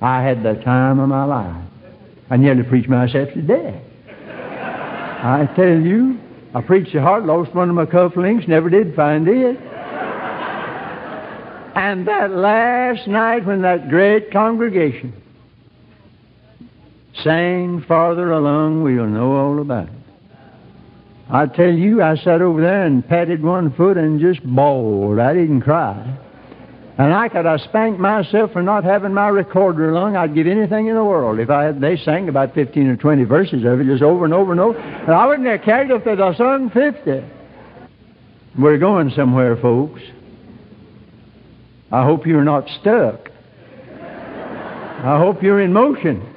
I 0.00 0.22
had 0.22 0.42
the 0.42 0.54
time 0.64 0.98
of 0.98 1.08
my 1.08 1.24
life. 1.24 1.64
I 2.30 2.36
nearly 2.36 2.62
preached 2.64 2.88
myself 2.88 3.28
to 3.34 3.42
death. 3.42 3.82
I 5.24 5.48
tell 5.54 5.78
you, 5.78 6.18
I 6.54 6.60
preached 6.60 6.92
so 6.92 7.00
hard, 7.00 7.24
lost 7.24 7.54
one 7.54 7.68
of 7.68 7.76
my 7.76 7.84
cufflinks, 7.84 8.48
never 8.48 8.68
did 8.68 8.96
find 8.96 9.28
it. 9.28 9.56
And 11.74 12.06
that 12.08 12.30
last 12.32 13.06
night 13.06 13.46
when 13.46 13.62
that 13.62 13.88
great 13.88 14.32
congregation 14.32 15.14
sang 17.22 17.84
farther 17.86 18.32
along, 18.32 18.82
we'll 18.82 19.06
know 19.06 19.32
all 19.36 19.60
about 19.60 19.88
it. 19.88 20.01
I 21.32 21.46
tell 21.46 21.72
you, 21.72 22.02
I 22.02 22.14
sat 22.16 22.42
over 22.42 22.60
there 22.60 22.84
and 22.84 23.08
patted 23.08 23.42
one 23.42 23.72
foot 23.72 23.96
and 23.96 24.20
just 24.20 24.44
bawled. 24.44 25.18
I 25.18 25.32
didn't 25.32 25.62
cry. 25.62 26.18
And 26.98 27.14
I 27.14 27.30
could 27.30 27.46
have 27.46 27.62
spanked 27.62 27.98
myself 27.98 28.52
for 28.52 28.62
not 28.62 28.84
having 28.84 29.14
my 29.14 29.28
recorder 29.28 29.88
along. 29.88 30.14
I'd 30.14 30.34
give 30.34 30.46
anything 30.46 30.88
in 30.88 30.94
the 30.94 31.02
world 31.02 31.40
if 31.40 31.48
I 31.48 31.64
had, 31.64 31.80
they 31.80 31.96
sang 31.96 32.28
about 32.28 32.52
15 32.52 32.86
or 32.86 32.96
20 32.96 33.24
verses 33.24 33.64
of 33.64 33.80
it 33.80 33.86
just 33.86 34.02
over 34.02 34.26
and 34.26 34.34
over 34.34 34.52
and 34.52 34.60
over. 34.60 34.78
And 34.78 35.10
I 35.10 35.26
wouldn't 35.26 35.48
have 35.48 35.62
cared 35.62 35.90
if 35.90 36.04
they'd 36.04 36.18
have 36.18 36.36
sung 36.36 36.68
50. 36.68 37.24
We're 38.58 38.76
going 38.76 39.10
somewhere, 39.16 39.56
folks. 39.56 40.02
I 41.90 42.04
hope 42.04 42.26
you're 42.26 42.44
not 42.44 42.68
stuck. 42.80 43.30
I 43.90 45.18
hope 45.18 45.42
you're 45.42 45.60
in 45.60 45.72
motion. 45.72 46.31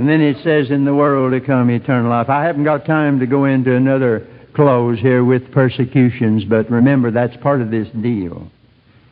And 0.00 0.08
then 0.08 0.22
it 0.22 0.38
says, 0.42 0.70
in 0.70 0.86
the 0.86 0.94
world 0.94 1.32
to 1.32 1.46
come, 1.46 1.68
eternal 1.68 2.08
life. 2.08 2.30
I 2.30 2.42
haven't 2.44 2.64
got 2.64 2.86
time 2.86 3.20
to 3.20 3.26
go 3.26 3.44
into 3.44 3.74
another 3.74 4.26
close 4.54 4.98
here 4.98 5.22
with 5.22 5.52
persecutions, 5.52 6.42
but 6.46 6.70
remember, 6.70 7.10
that's 7.10 7.36
part 7.42 7.60
of 7.60 7.70
this 7.70 7.86
deal. 8.00 8.50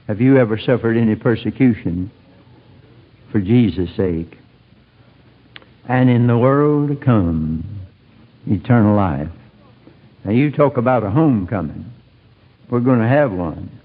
Have 0.07 0.23
you 0.23 0.39
ever 0.39 0.57
suffered 0.59 0.97
any 0.97 1.15
persecution 1.15 2.11
for 3.31 3.39
Jesus' 3.39 3.95
sake? 3.99 4.39
And 5.87 6.09
in 6.09 6.27
the 6.27 6.39
world 6.39 6.89
to 6.89 6.97
come, 6.97 7.83
eternal 8.47 8.97
life. 8.97 9.29
Now, 10.25 10.31
you 10.31 10.51
talk 10.51 10.79
about 10.79 11.05
a 11.05 11.11
homecoming. 11.11 11.85
We're 12.71 12.81
going 12.81 13.01
to 13.01 13.09
have 13.09 13.31
one. 13.31 13.78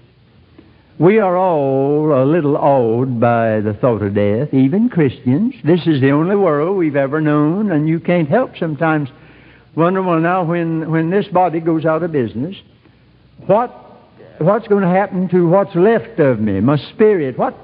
We 0.98 1.18
are 1.18 1.36
all 1.36 2.12
a 2.14 2.24
little 2.24 2.56
awed 2.56 3.18
by 3.18 3.60
the 3.60 3.74
thought 3.74 4.02
of 4.02 4.14
death, 4.14 4.54
even 4.54 4.88
Christians. 4.88 5.54
This 5.64 5.86
is 5.86 6.00
the 6.00 6.12
only 6.12 6.36
world 6.36 6.76
we've 6.76 6.94
ever 6.94 7.20
known, 7.20 7.72
and 7.72 7.88
you 7.88 7.98
can't 7.98 8.28
help 8.28 8.56
sometimes 8.56 9.08
wonder, 9.74 10.02
well, 10.02 10.20
now 10.20 10.44
when, 10.44 10.88
when 10.90 11.10
this 11.10 11.26
body 11.26 11.58
goes 11.58 11.84
out 11.84 12.04
of 12.04 12.12
business, 12.12 12.54
what, 13.46 13.74
what's 14.38 14.68
going 14.68 14.82
to 14.82 14.88
happen 14.88 15.28
to 15.30 15.48
what's 15.48 15.74
left 15.74 16.20
of 16.20 16.38
me, 16.38 16.60
my 16.60 16.76
spirit? 16.92 17.36
What, 17.36 17.58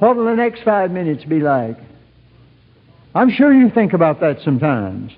What 0.00 0.16
will 0.16 0.24
the 0.24 0.34
next 0.34 0.62
five 0.64 0.90
minutes 0.90 1.24
be 1.24 1.38
like? 1.40 1.76
I'm 3.14 3.30
sure 3.30 3.52
you 3.52 3.70
think 3.70 3.92
about 3.92 4.20
that 4.20 4.40
sometimes. 4.44 5.12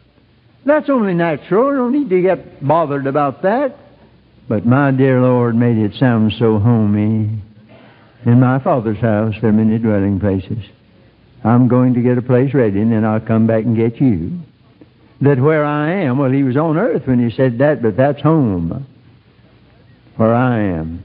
That's 0.66 0.90
only 0.90 1.14
natural. 1.14 1.72
Don't 1.72 1.92
need 1.92 2.10
to 2.10 2.20
get 2.20 2.66
bothered 2.66 3.06
about 3.06 3.42
that. 3.42 3.76
But 4.50 4.66
my 4.66 4.90
dear 4.90 5.22
Lord 5.22 5.54
made 5.54 5.78
it 5.78 5.94
sound 5.94 6.32
so 6.36 6.58
homey. 6.58 7.40
In 8.26 8.40
my 8.40 8.58
Father's 8.58 8.98
house 8.98 9.34
there 9.40 9.50
are 9.50 9.52
many 9.52 9.78
dwelling 9.78 10.18
places. 10.18 10.58
I'm 11.44 11.68
going 11.68 11.94
to 11.94 12.02
get 12.02 12.18
a 12.18 12.22
place 12.22 12.52
ready, 12.52 12.80
and 12.80 12.90
then 12.90 13.04
I'll 13.04 13.20
come 13.20 13.46
back 13.46 13.62
and 13.62 13.76
get 13.76 14.00
you. 14.00 14.40
That 15.20 15.38
where 15.38 15.64
I 15.64 15.92
am, 16.02 16.18
well, 16.18 16.32
he 16.32 16.42
was 16.42 16.56
on 16.56 16.76
earth 16.78 17.06
when 17.06 17.24
he 17.24 17.34
said 17.36 17.58
that, 17.58 17.80
but 17.80 17.96
that's 17.96 18.20
home. 18.22 18.84
Where 20.16 20.34
I 20.34 20.58
am, 20.58 21.04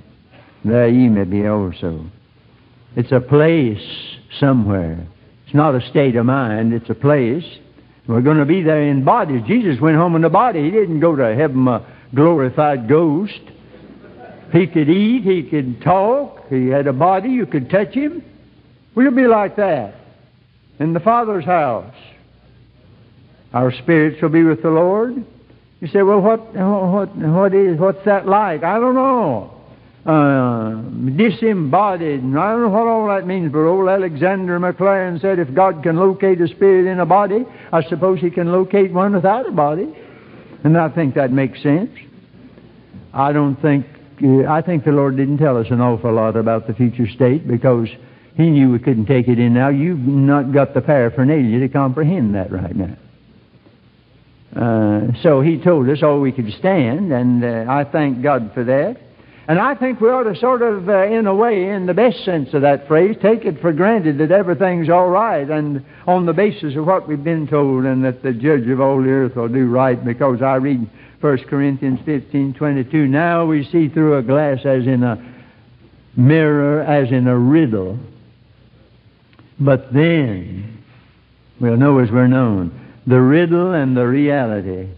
there 0.63 0.87
ye 0.87 1.07
may 1.07 1.25
be 1.25 1.45
also. 1.45 2.03
It's 2.95 3.11
a 3.11 3.19
place 3.19 3.77
somewhere. 4.39 5.05
It's 5.45 5.53
not 5.53 5.75
a 5.75 5.87
state 5.91 6.15
of 6.15 6.25
mind, 6.25 6.73
it's 6.73 6.89
a 6.89 6.95
place. 6.95 7.45
We're 8.07 8.21
going 8.21 8.37
to 8.37 8.45
be 8.45 8.63
there 8.63 8.81
in 8.81 9.03
bodies. 9.03 9.43
Jesus 9.45 9.79
went 9.79 9.97
home 9.97 10.15
in 10.15 10.23
a 10.23 10.31
body. 10.31 10.63
He 10.63 10.71
didn't 10.71 10.99
go 10.99 11.15
to 11.15 11.35
heaven 11.35 11.67
a 11.67 11.85
glorified 12.13 12.87
ghost. 12.87 13.39
He 14.51 14.67
could 14.67 14.89
eat, 14.89 15.23
he 15.23 15.43
could 15.49 15.81
talk, 15.81 16.47
he 16.49 16.67
had 16.67 16.87
a 16.87 16.93
body, 16.93 17.29
you 17.29 17.45
could 17.45 17.69
touch 17.69 17.93
him. 17.93 18.23
We'll 18.93 19.11
be 19.11 19.27
like 19.27 19.55
that 19.57 19.95
in 20.79 20.93
the 20.93 20.99
Father's 20.99 21.45
house. 21.45 21.93
Our 23.53 23.71
spirits 23.71 24.21
will 24.21 24.29
be 24.29 24.43
with 24.43 24.61
the 24.61 24.69
Lord. 24.69 25.25
You 25.81 25.87
say, 25.87 26.01
well, 26.01 26.21
what, 26.21 26.53
what, 26.53 27.15
what 27.15 27.53
is, 27.53 27.79
what's 27.79 28.03
that 28.05 28.27
like? 28.27 28.63
I 28.63 28.79
don't 28.79 28.95
know. 28.95 29.51
Uh, 30.05 30.81
disembodied. 31.15 32.21
And 32.21 32.37
I 32.37 32.51
don't 32.51 32.61
know 32.61 32.69
what 32.69 32.87
all 32.87 33.07
that 33.07 33.25
means, 33.25 33.51
but 33.51 33.65
old 33.65 33.89
Alexander 33.89 34.59
Maclaren 34.59 35.19
said 35.19 35.39
if 35.39 35.53
God 35.53 35.83
can 35.83 35.97
locate 35.97 36.39
a 36.41 36.47
spirit 36.47 36.85
in 36.89 36.99
a 36.99 37.05
body, 37.05 37.43
I 37.71 37.83
suppose 37.83 38.19
he 38.19 38.29
can 38.29 38.51
locate 38.51 38.91
one 38.91 39.15
without 39.15 39.47
a 39.47 39.51
body. 39.51 39.95
And 40.65 40.75
I 40.79 40.89
think 40.89 41.13
that 41.13 41.31
makes 41.31 41.61
sense. 41.61 41.91
I 43.13 43.31
don't 43.31 43.55
think, 43.61 43.85
uh, 44.23 44.47
I 44.49 44.63
think 44.63 44.83
the 44.83 44.91
Lord 44.91 45.15
didn't 45.15 45.37
tell 45.37 45.57
us 45.57 45.67
an 45.69 45.79
awful 45.79 46.11
lot 46.11 46.35
about 46.35 46.65
the 46.65 46.73
future 46.73 47.07
state 47.07 47.47
because 47.47 47.87
he 48.35 48.49
knew 48.49 48.71
we 48.71 48.79
couldn't 48.79 49.05
take 49.05 49.27
it 49.27 49.37
in 49.37 49.53
now. 49.53 49.69
You've 49.69 49.99
not 49.99 50.51
got 50.51 50.73
the 50.73 50.81
paraphernalia 50.81 51.59
to 51.59 51.69
comprehend 51.69 52.33
that 52.33 52.51
right 52.51 52.75
now. 52.75 52.97
Uh, 54.55 55.13
so 55.21 55.39
he 55.41 55.61
told 55.61 55.87
us 55.87 56.01
all 56.01 56.19
we 56.19 56.31
could 56.31 56.51
stand, 56.57 57.11
and 57.13 57.43
uh, 57.43 57.71
I 57.71 57.83
thank 57.83 58.23
God 58.23 58.49
for 58.55 58.63
that. 58.63 58.97
And 59.47 59.59
I 59.59 59.75
think 59.75 60.01
we 60.01 60.09
ought 60.09 60.23
to 60.23 60.35
sort 60.35 60.63
of, 60.63 60.89
uh, 60.89 61.05
in 61.05 61.27
a 61.27 61.35
way, 61.35 61.69
in 61.69 61.85
the 61.85 61.93
best 61.93 62.25
sense 62.25 62.53
of 62.53 62.63
that 62.63 62.87
phrase, 62.87 63.15
take 63.21 63.45
it 63.45 63.61
for 63.61 63.71
granted 63.71 64.17
that 64.17 64.31
everything's 64.31 64.89
all 64.89 65.09
right, 65.09 65.47
and 65.47 65.85
on 66.07 66.25
the 66.25 66.33
basis 66.33 66.75
of 66.75 66.87
what 66.87 67.07
we've 67.07 67.23
been 67.23 67.47
told, 67.47 67.85
and 67.85 68.03
that 68.03 68.23
the 68.23 68.33
Judge 68.33 68.67
of 68.67 68.81
all 68.81 69.01
the 69.01 69.09
earth 69.09 69.35
will 69.35 69.47
do 69.47 69.67
right, 69.67 70.03
because 70.03 70.41
I 70.41 70.55
read 70.55 70.89
1 71.21 71.37
Corinthians 71.43 71.99
15, 72.05 72.55
22, 72.55 73.07
now 73.07 73.45
we 73.45 73.63
see 73.65 73.87
through 73.87 74.17
a 74.17 74.23
glass 74.23 74.65
as 74.65 74.87
in 74.87 75.03
a 75.03 75.23
mirror, 76.15 76.81
as 76.81 77.11
in 77.11 77.27
a 77.27 77.37
riddle. 77.37 77.99
But 79.59 79.93
then, 79.93 80.83
we'll 81.59 81.77
know 81.77 81.99
as 81.99 82.09
we're 82.09 82.27
known, 82.27 82.93
the 83.05 83.21
riddle 83.21 83.73
and 83.73 83.95
the 83.95 84.07
reality. 84.07 84.89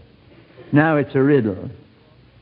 Now 0.72 0.96
it's 0.96 1.14
a 1.14 1.22
riddle. 1.22 1.70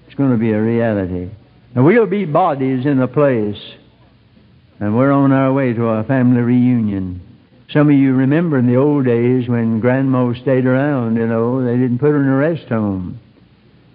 It's 0.07 0.14
going 0.14 0.31
to 0.31 0.38
be 0.38 0.53
a 0.53 0.62
reality. 0.62 1.31
And 1.77 1.85
we'll 1.85 2.07
be 2.07 2.25
bodies 2.25 2.87
in 2.87 3.03
a 3.03 3.07
place. 3.07 3.61
And 4.81 4.97
we're 4.97 5.12
on 5.12 5.31
our 5.31 5.53
way 5.53 5.75
to 5.75 5.85
a 5.85 6.05
family 6.05 6.41
reunion. 6.41 7.21
Some 7.71 7.91
of 7.91 7.95
you 7.95 8.15
remember 8.15 8.59
in 8.59 8.67
the 8.67 8.77
old 8.77 9.05
days 9.05 9.47
when 9.47 9.81
grandma 9.81 10.33
stayed 10.41 10.65
around, 10.65 11.17
you 11.17 11.27
know, 11.27 11.62
they 11.62 11.77
didn't 11.77 11.99
put 11.99 12.12
her 12.12 12.23
in 12.23 12.29
a 12.29 12.37
rest 12.37 12.71
home. 12.71 13.21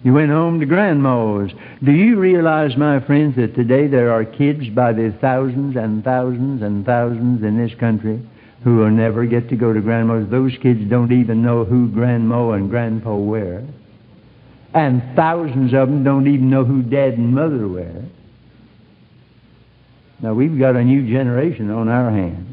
You 0.04 0.12
went 0.12 0.30
home 0.30 0.60
to 0.60 0.66
grandma's. 0.66 1.50
Do 1.82 1.90
you 1.90 2.20
realize, 2.20 2.76
my 2.76 3.00
friends, 3.00 3.34
that 3.34 3.56
today 3.56 3.88
there 3.88 4.12
are 4.12 4.24
kids 4.24 4.68
by 4.68 4.92
the 4.92 5.12
thousands 5.20 5.74
and 5.74 6.04
thousands 6.04 6.62
and 6.62 6.86
thousands 6.86 7.42
in 7.42 7.58
this 7.58 7.76
country 7.80 8.24
who 8.62 8.76
will 8.76 8.90
never 8.90 9.26
get 9.26 9.48
to 9.48 9.56
go 9.56 9.72
to 9.72 9.80
grandma's? 9.80 10.30
Those 10.30 10.56
kids 10.62 10.88
don't 10.88 11.10
even 11.10 11.42
know 11.42 11.64
who 11.64 11.88
grandma 11.88 12.52
and 12.52 12.70
grandpa 12.70 13.16
were. 13.16 13.64
And 14.74 15.02
thousands 15.14 15.74
of 15.74 15.88
them 15.88 16.02
don't 16.02 16.26
even 16.26 16.48
know 16.48 16.64
who 16.64 16.82
dad 16.82 17.14
and 17.14 17.34
mother 17.34 17.68
were. 17.68 18.04
Now, 20.20 20.34
we've 20.34 20.58
got 20.58 20.76
a 20.76 20.84
new 20.84 21.10
generation 21.10 21.70
on 21.70 21.88
our 21.88 22.10
hands. 22.10 22.51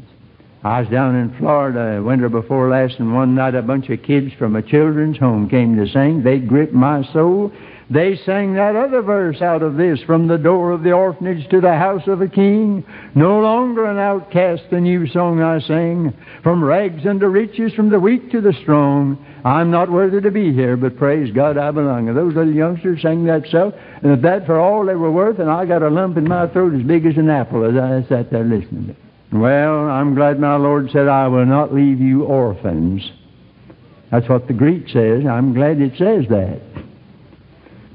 I 0.62 0.80
was 0.80 0.90
down 0.90 1.16
in 1.16 1.34
Florida 1.38 2.02
winter 2.02 2.28
before 2.28 2.68
last, 2.68 2.98
and 2.98 3.14
one 3.14 3.34
night 3.34 3.54
a 3.54 3.62
bunch 3.62 3.88
of 3.88 4.02
kids 4.02 4.34
from 4.34 4.56
a 4.56 4.62
children's 4.62 5.16
home 5.16 5.48
came 5.48 5.74
to 5.76 5.90
sing. 5.90 6.22
They 6.22 6.38
gripped 6.38 6.74
my 6.74 7.02
soul. 7.14 7.50
They 7.88 8.16
sang 8.26 8.52
that 8.54 8.76
other 8.76 9.00
verse 9.00 9.40
out 9.40 9.62
of 9.62 9.76
this 9.76 10.00
from 10.02 10.28
the 10.28 10.36
door 10.36 10.72
of 10.72 10.82
the 10.82 10.92
orphanage 10.92 11.48
to 11.48 11.62
the 11.62 11.74
house 11.74 12.06
of 12.06 12.20
a 12.20 12.28
king. 12.28 12.84
No 13.14 13.40
longer 13.40 13.86
an 13.86 13.98
outcast, 13.98 14.64
the 14.70 14.80
new 14.80 15.08
song 15.08 15.40
I 15.40 15.60
sing. 15.60 16.12
From 16.42 16.62
rags 16.62 17.06
unto 17.06 17.26
riches, 17.26 17.72
from 17.72 17.88
the 17.88 17.98
weak 17.98 18.30
to 18.32 18.42
the 18.42 18.52
strong. 18.60 19.16
I'm 19.46 19.70
not 19.70 19.90
worthy 19.90 20.20
to 20.20 20.30
be 20.30 20.52
here, 20.52 20.76
but 20.76 20.98
praise 20.98 21.32
God 21.32 21.56
I 21.56 21.70
belong. 21.70 22.08
And 22.08 22.16
those 22.16 22.34
little 22.34 22.52
youngsters 22.52 23.00
sang 23.00 23.24
that 23.24 23.48
so, 23.50 23.72
and 24.02 24.22
that 24.22 24.44
for 24.44 24.60
all 24.60 24.84
they 24.84 24.94
were 24.94 25.10
worth, 25.10 25.38
and 25.38 25.50
I 25.50 25.64
got 25.64 25.82
a 25.82 25.88
lump 25.88 26.18
in 26.18 26.28
my 26.28 26.48
throat 26.48 26.74
as 26.74 26.82
big 26.82 27.06
as 27.06 27.16
an 27.16 27.30
apple 27.30 27.64
as 27.64 27.76
I 27.76 28.06
sat 28.10 28.30
there 28.30 28.44
listening 28.44 28.88
to 28.88 28.90
it. 28.90 29.09
Well, 29.32 29.88
I'm 29.88 30.14
glad 30.14 30.40
my 30.40 30.56
Lord 30.56 30.90
said, 30.90 31.06
I 31.06 31.28
will 31.28 31.46
not 31.46 31.72
leave 31.72 32.00
you 32.00 32.24
orphans. 32.24 33.08
That's 34.10 34.28
what 34.28 34.48
the 34.48 34.52
Greek 34.52 34.88
says. 34.88 35.24
I'm 35.24 35.54
glad 35.54 35.80
it 35.80 35.92
says 35.96 36.24
that. 36.30 36.60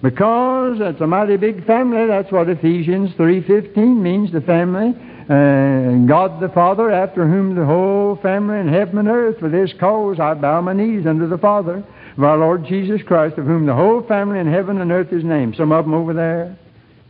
Because 0.01 0.77
it's 0.79 1.01
a 1.01 1.07
mighty 1.07 1.35
big 1.35 1.65
family. 1.65 2.07
That's 2.07 2.31
what 2.31 2.47
Ephesians 2.47 3.11
3.15 3.15 3.75
means, 3.97 4.31
the 4.31 4.41
family. 4.41 4.93
Uh, 5.27 6.07
God 6.07 6.39
the 6.39 6.51
Father, 6.53 6.91
after 6.91 7.27
whom 7.27 7.55
the 7.55 7.65
whole 7.65 8.17
family 8.21 8.59
in 8.59 8.67
heaven 8.67 8.99
and 8.99 9.07
earth, 9.07 9.39
for 9.39 9.49
this 9.49 9.73
cause 9.79 10.19
I 10.19 10.35
bow 10.35 10.61
my 10.61 10.73
knees 10.73 11.05
unto 11.05 11.27
the 11.27 11.39
Father 11.39 11.83
of 12.15 12.23
our 12.23 12.37
Lord 12.37 12.65
Jesus 12.65 13.01
Christ, 13.01 13.37
of 13.37 13.45
whom 13.45 13.65
the 13.65 13.73
whole 13.73 14.03
family 14.03 14.39
in 14.39 14.47
heaven 14.47 14.79
and 14.79 14.91
earth 14.91 15.11
is 15.11 15.23
named. 15.23 15.55
Some 15.57 15.71
of 15.71 15.83
them 15.83 15.95
over 15.95 16.13
there, 16.13 16.55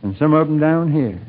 and 0.02 0.16
some 0.18 0.32
of 0.32 0.48
them 0.48 0.58
down 0.58 0.90
here. 0.90 1.20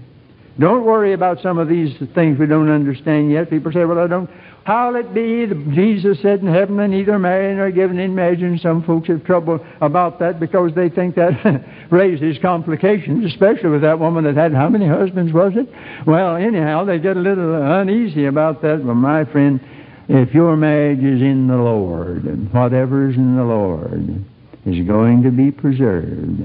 Don't 0.59 0.85
worry 0.85 1.13
about 1.13 1.41
some 1.41 1.59
of 1.59 1.67
these 1.67 1.95
things 2.15 2.39
we 2.39 2.47
don't 2.47 2.69
understand 2.69 3.31
yet. 3.31 3.49
People 3.49 3.71
say, 3.71 3.85
well, 3.85 3.99
I 3.99 4.07
don't. 4.07 4.29
How'll 4.63 4.95
it 4.95 5.13
be? 5.13 5.45
Jesus 5.73 6.19
said 6.21 6.41
in 6.41 6.47
heaven, 6.47 6.79
and 6.79 6.91
neither 6.91 7.17
marrying 7.19 7.57
nor 7.57 7.71
giving 7.71 7.99
in 7.99 8.15
marriage. 8.15 8.41
And 8.41 8.59
some 8.59 8.83
folks 8.83 9.07
have 9.07 9.23
trouble 9.23 9.65
about 9.81 10.19
that 10.19 10.39
because 10.39 10.73
they 10.73 10.89
think 10.89 11.15
that 11.15 11.63
raises 11.91 12.37
complications, 12.41 13.23
especially 13.25 13.69
with 13.69 13.81
that 13.83 13.99
woman 13.99 14.23
that 14.25 14.35
had 14.35 14.53
how 14.53 14.67
many 14.67 14.87
husbands 14.87 15.31
was 15.31 15.53
it? 15.55 15.69
Well, 16.05 16.35
anyhow, 16.35 16.85
they 16.85 16.97
get 16.97 17.17
a 17.17 17.21
little 17.21 17.55
uneasy 17.79 18.25
about 18.25 18.61
that. 18.63 18.83
Well, 18.83 18.95
my 18.95 19.25
friend, 19.25 19.61
if 20.09 20.33
your 20.33 20.57
marriage 20.57 21.03
is 21.03 21.21
in 21.21 21.47
the 21.47 21.55
Lord, 21.55 22.23
and 22.23 22.51
whatever 22.51 23.09
is 23.09 23.15
in 23.15 23.35
the 23.35 23.43
Lord 23.43 24.25
is 24.65 24.85
going 24.87 25.23
to 25.23 25.31
be 25.31 25.51
preserved. 25.51 26.41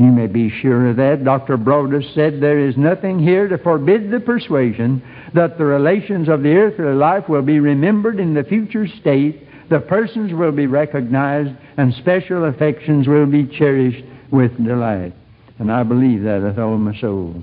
You 0.00 0.06
may 0.06 0.28
be 0.28 0.48
sure 0.48 0.88
of 0.88 0.96
that. 0.96 1.24
Dr. 1.24 1.58
Broadus 1.58 2.06
said 2.14 2.40
there 2.40 2.58
is 2.58 2.74
nothing 2.78 3.18
here 3.18 3.48
to 3.48 3.58
forbid 3.58 4.10
the 4.10 4.18
persuasion 4.18 5.02
that 5.34 5.58
the 5.58 5.66
relations 5.66 6.26
of 6.30 6.42
the 6.42 6.54
earthly 6.54 6.94
life 6.94 7.28
will 7.28 7.42
be 7.42 7.60
remembered 7.60 8.18
in 8.18 8.32
the 8.32 8.42
future 8.42 8.86
state, 8.88 9.46
the 9.68 9.78
persons 9.78 10.32
will 10.32 10.52
be 10.52 10.66
recognized, 10.66 11.50
and 11.76 11.92
special 11.96 12.46
affections 12.46 13.08
will 13.08 13.26
be 13.26 13.44
cherished 13.44 14.02
with 14.30 14.56
delight. 14.64 15.12
And 15.58 15.70
I 15.70 15.82
believe 15.82 16.22
that 16.22 16.40
with 16.40 16.58
all 16.58 16.78
my 16.78 16.98
soul. 16.98 17.34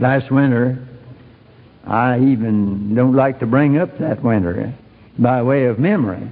Last 0.00 0.32
winter, 0.32 0.88
I 1.86 2.18
even 2.18 2.94
don't 2.94 3.14
like 3.14 3.40
to 3.40 3.46
bring 3.46 3.76
up 3.76 3.98
that 3.98 4.22
winter 4.22 4.72
by 5.18 5.42
way 5.42 5.66
of 5.66 5.78
memory, 5.78 6.30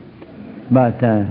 but 0.70 1.04
uh, 1.04 1.26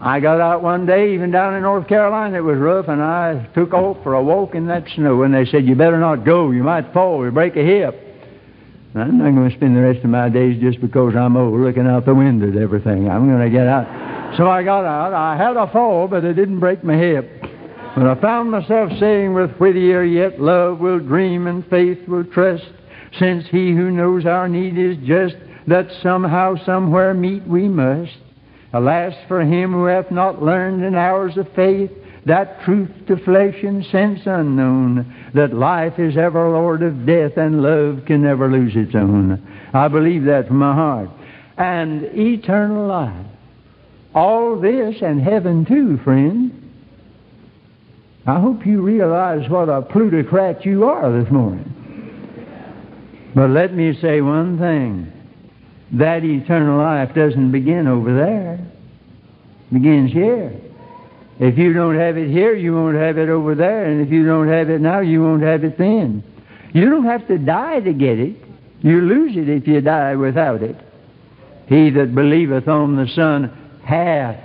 I 0.00 0.20
got 0.20 0.40
out 0.40 0.62
one 0.62 0.86
day, 0.86 1.14
even 1.14 1.30
down 1.30 1.54
in 1.54 1.62
North 1.62 1.88
Carolina, 1.88 2.38
it 2.38 2.40
was 2.40 2.58
rough, 2.58 2.88
and 2.88 3.02
I 3.02 3.46
took 3.54 3.72
off 3.72 4.02
for 4.02 4.14
a 4.14 4.22
walk 4.22 4.54
in 4.54 4.66
that 4.66 4.84
snow. 4.94 5.22
And 5.22 5.32
they 5.32 5.46
said, 5.46 5.64
You 5.64 5.74
better 5.74 5.98
not 5.98 6.24
go. 6.24 6.50
You 6.50 6.62
might 6.62 6.92
fall. 6.92 7.24
You 7.24 7.30
break 7.30 7.56
a 7.56 7.64
hip. 7.64 8.00
And 8.94 9.02
I'm 9.02 9.18
not 9.18 9.34
going 9.34 9.50
to 9.50 9.56
spend 9.56 9.76
the 9.76 9.80
rest 9.80 10.04
of 10.04 10.10
my 10.10 10.28
days 10.28 10.60
just 10.60 10.80
because 10.80 11.16
I'm 11.16 11.36
old 11.36 11.58
looking 11.60 11.86
out 11.86 12.06
the 12.06 12.14
window 12.14 12.48
at 12.48 12.56
everything. 12.56 13.08
I'm 13.08 13.28
going 13.28 13.40
to 13.40 13.50
get 13.50 13.66
out. 13.66 14.36
So 14.36 14.48
I 14.48 14.62
got 14.62 14.84
out. 14.84 15.12
I 15.12 15.36
had 15.36 15.56
a 15.56 15.70
fall, 15.72 16.06
but 16.08 16.24
it 16.24 16.34
didn't 16.34 16.60
break 16.60 16.84
my 16.84 16.96
hip. 16.96 17.28
But 17.96 18.06
I 18.06 18.20
found 18.20 18.50
myself 18.50 18.90
saying 18.98 19.34
with 19.34 19.52
Whittier, 19.56 20.04
Yet 20.04 20.40
love 20.40 20.80
will 20.80 20.98
dream 20.98 21.46
and 21.46 21.66
faith 21.68 22.06
will 22.08 22.24
trust, 22.24 22.64
since 23.18 23.46
he 23.46 23.72
who 23.72 23.90
knows 23.90 24.26
our 24.26 24.48
need 24.48 24.76
is 24.76 24.96
just, 25.06 25.36
that 25.66 25.86
somehow, 26.02 26.56
somewhere 26.64 27.14
meet 27.14 27.46
we 27.46 27.68
must. 27.68 28.12
Alas 28.74 29.14
for 29.28 29.40
him 29.40 29.72
who 29.72 29.84
hath 29.84 30.10
not 30.10 30.42
learned 30.42 30.84
in 30.84 30.96
hours 30.96 31.36
of 31.36 31.46
faith 31.54 31.90
that 32.26 32.62
truth 32.64 32.90
to 33.06 33.16
flesh 33.18 33.54
and 33.62 33.84
sense 33.86 34.20
unknown, 34.26 35.30
that 35.34 35.54
life 35.54 35.98
is 35.98 36.16
ever 36.16 36.48
Lord 36.50 36.82
of 36.82 37.06
death 37.06 37.36
and 37.36 37.62
love 37.62 38.04
can 38.06 38.22
never 38.22 38.50
lose 38.50 38.72
its 38.74 38.94
own. 38.94 39.46
I 39.72 39.88
believe 39.88 40.24
that 40.24 40.48
from 40.48 40.58
my 40.58 40.74
heart. 40.74 41.10
And 41.56 42.02
eternal 42.18 42.88
life. 42.88 43.26
All 44.14 44.58
this 44.60 44.96
and 45.02 45.20
heaven 45.20 45.64
too, 45.64 45.98
friend. 46.02 46.60
I 48.26 48.40
hope 48.40 48.66
you 48.66 48.80
realize 48.80 49.48
what 49.50 49.68
a 49.68 49.82
plutocrat 49.82 50.64
you 50.64 50.84
are 50.84 51.12
this 51.12 51.30
morning. 51.30 51.70
But 53.34 53.50
let 53.50 53.74
me 53.74 54.00
say 54.00 54.20
one 54.20 54.58
thing. 54.58 55.13
That 55.92 56.24
eternal 56.24 56.78
life 56.78 57.14
doesn't 57.14 57.52
begin 57.52 57.86
over 57.86 58.14
there. 58.14 58.54
It 58.54 59.74
begins 59.74 60.12
here. 60.12 60.52
If 61.38 61.58
you 61.58 61.72
don't 61.72 61.98
have 61.98 62.16
it 62.16 62.30
here, 62.30 62.54
you 62.54 62.74
won't 62.74 62.96
have 62.96 63.18
it 63.18 63.28
over 63.28 63.54
there. 63.54 63.86
And 63.86 64.00
if 64.00 64.12
you 64.12 64.24
don't 64.24 64.48
have 64.48 64.70
it 64.70 64.80
now, 64.80 65.00
you 65.00 65.22
won't 65.22 65.42
have 65.42 65.64
it 65.64 65.76
then. 65.76 66.22
You 66.72 66.90
don't 66.90 67.04
have 67.04 67.26
to 67.28 67.38
die 67.38 67.80
to 67.80 67.92
get 67.92 68.18
it. 68.18 68.36
You 68.82 69.00
lose 69.00 69.36
it 69.36 69.48
if 69.48 69.66
you 69.66 69.80
die 69.80 70.14
without 70.16 70.62
it. 70.62 70.76
He 71.66 71.90
that 71.90 72.14
believeth 72.14 72.68
on 72.68 72.96
the 72.96 73.08
Son 73.08 73.50
hath 73.84 74.40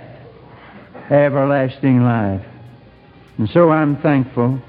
everlasting 1.10 2.02
life. 2.02 2.44
And 3.38 3.48
so 3.50 3.70
I'm 3.70 3.96
thankful. 3.98 4.60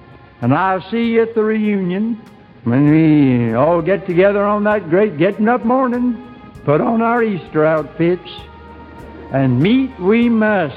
And 0.42 0.54
I'll 0.54 0.82
see 0.90 1.12
you 1.12 1.22
at 1.24 1.36
the 1.36 1.44
reunion 1.44 2.16
when 2.64 2.90
we 2.90 3.54
all 3.54 3.82
get 3.82 4.08
together 4.08 4.44
on 4.44 4.64
that 4.66 4.90
great 4.90 5.18
getting 5.18 5.48
up 5.48 5.66
morning, 5.66 6.31
put 6.64 6.82
on 6.82 7.02
our 7.02 7.24
Easter 7.24 7.66
outfits, 7.66 8.30
and 9.32 9.60
meet 9.60 9.98
we 10.00 10.30
must, 10.30 10.76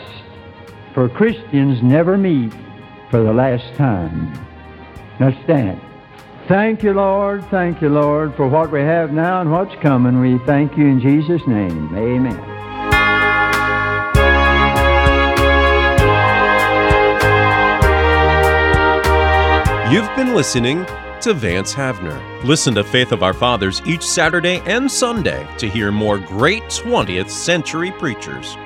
for 0.95 1.09
Christians 1.09 1.83
never 1.83 2.17
meet 2.17 2.53
for 3.11 3.23
the 3.23 3.33
last 3.33 3.75
time. 3.77 4.33
Now 5.21 5.31
stand. 5.45 5.81
Thank 6.47 6.83
you, 6.83 6.93
Lord. 6.93 7.45
Thank 7.51 7.81
you, 7.81 7.89
Lord, 7.89 8.35
for 8.35 8.47
what 8.47 8.71
we 8.71 8.81
have 8.81 9.13
now 9.13 9.41
and 9.41 9.51
what's 9.51 9.75
coming. 9.77 10.21
We 10.21 10.39
thank 10.45 10.77
you 10.77 10.87
in 10.87 11.01
Jesus' 11.01 11.47
name. 11.47 11.97
Amen. 11.97 12.51
You've 19.91 20.17
been 20.17 20.35
listening 20.35 20.85
to 21.23 21.35
Vance 21.35 21.75
Havner. 21.75 22.45
Listen 22.45 22.75
to 22.75 22.85
Faith 22.85 23.13
of 23.13 23.23
Our 23.23 23.33
Fathers 23.33 23.83
each 23.85 24.03
Saturday 24.03 24.61
and 24.67 24.91
Sunday 24.91 25.47
to 25.59 25.69
hear 25.69 25.91
more 25.93 26.19
great 26.19 26.63
20th 26.65 27.31
century 27.31 27.93
preachers. 27.93 28.57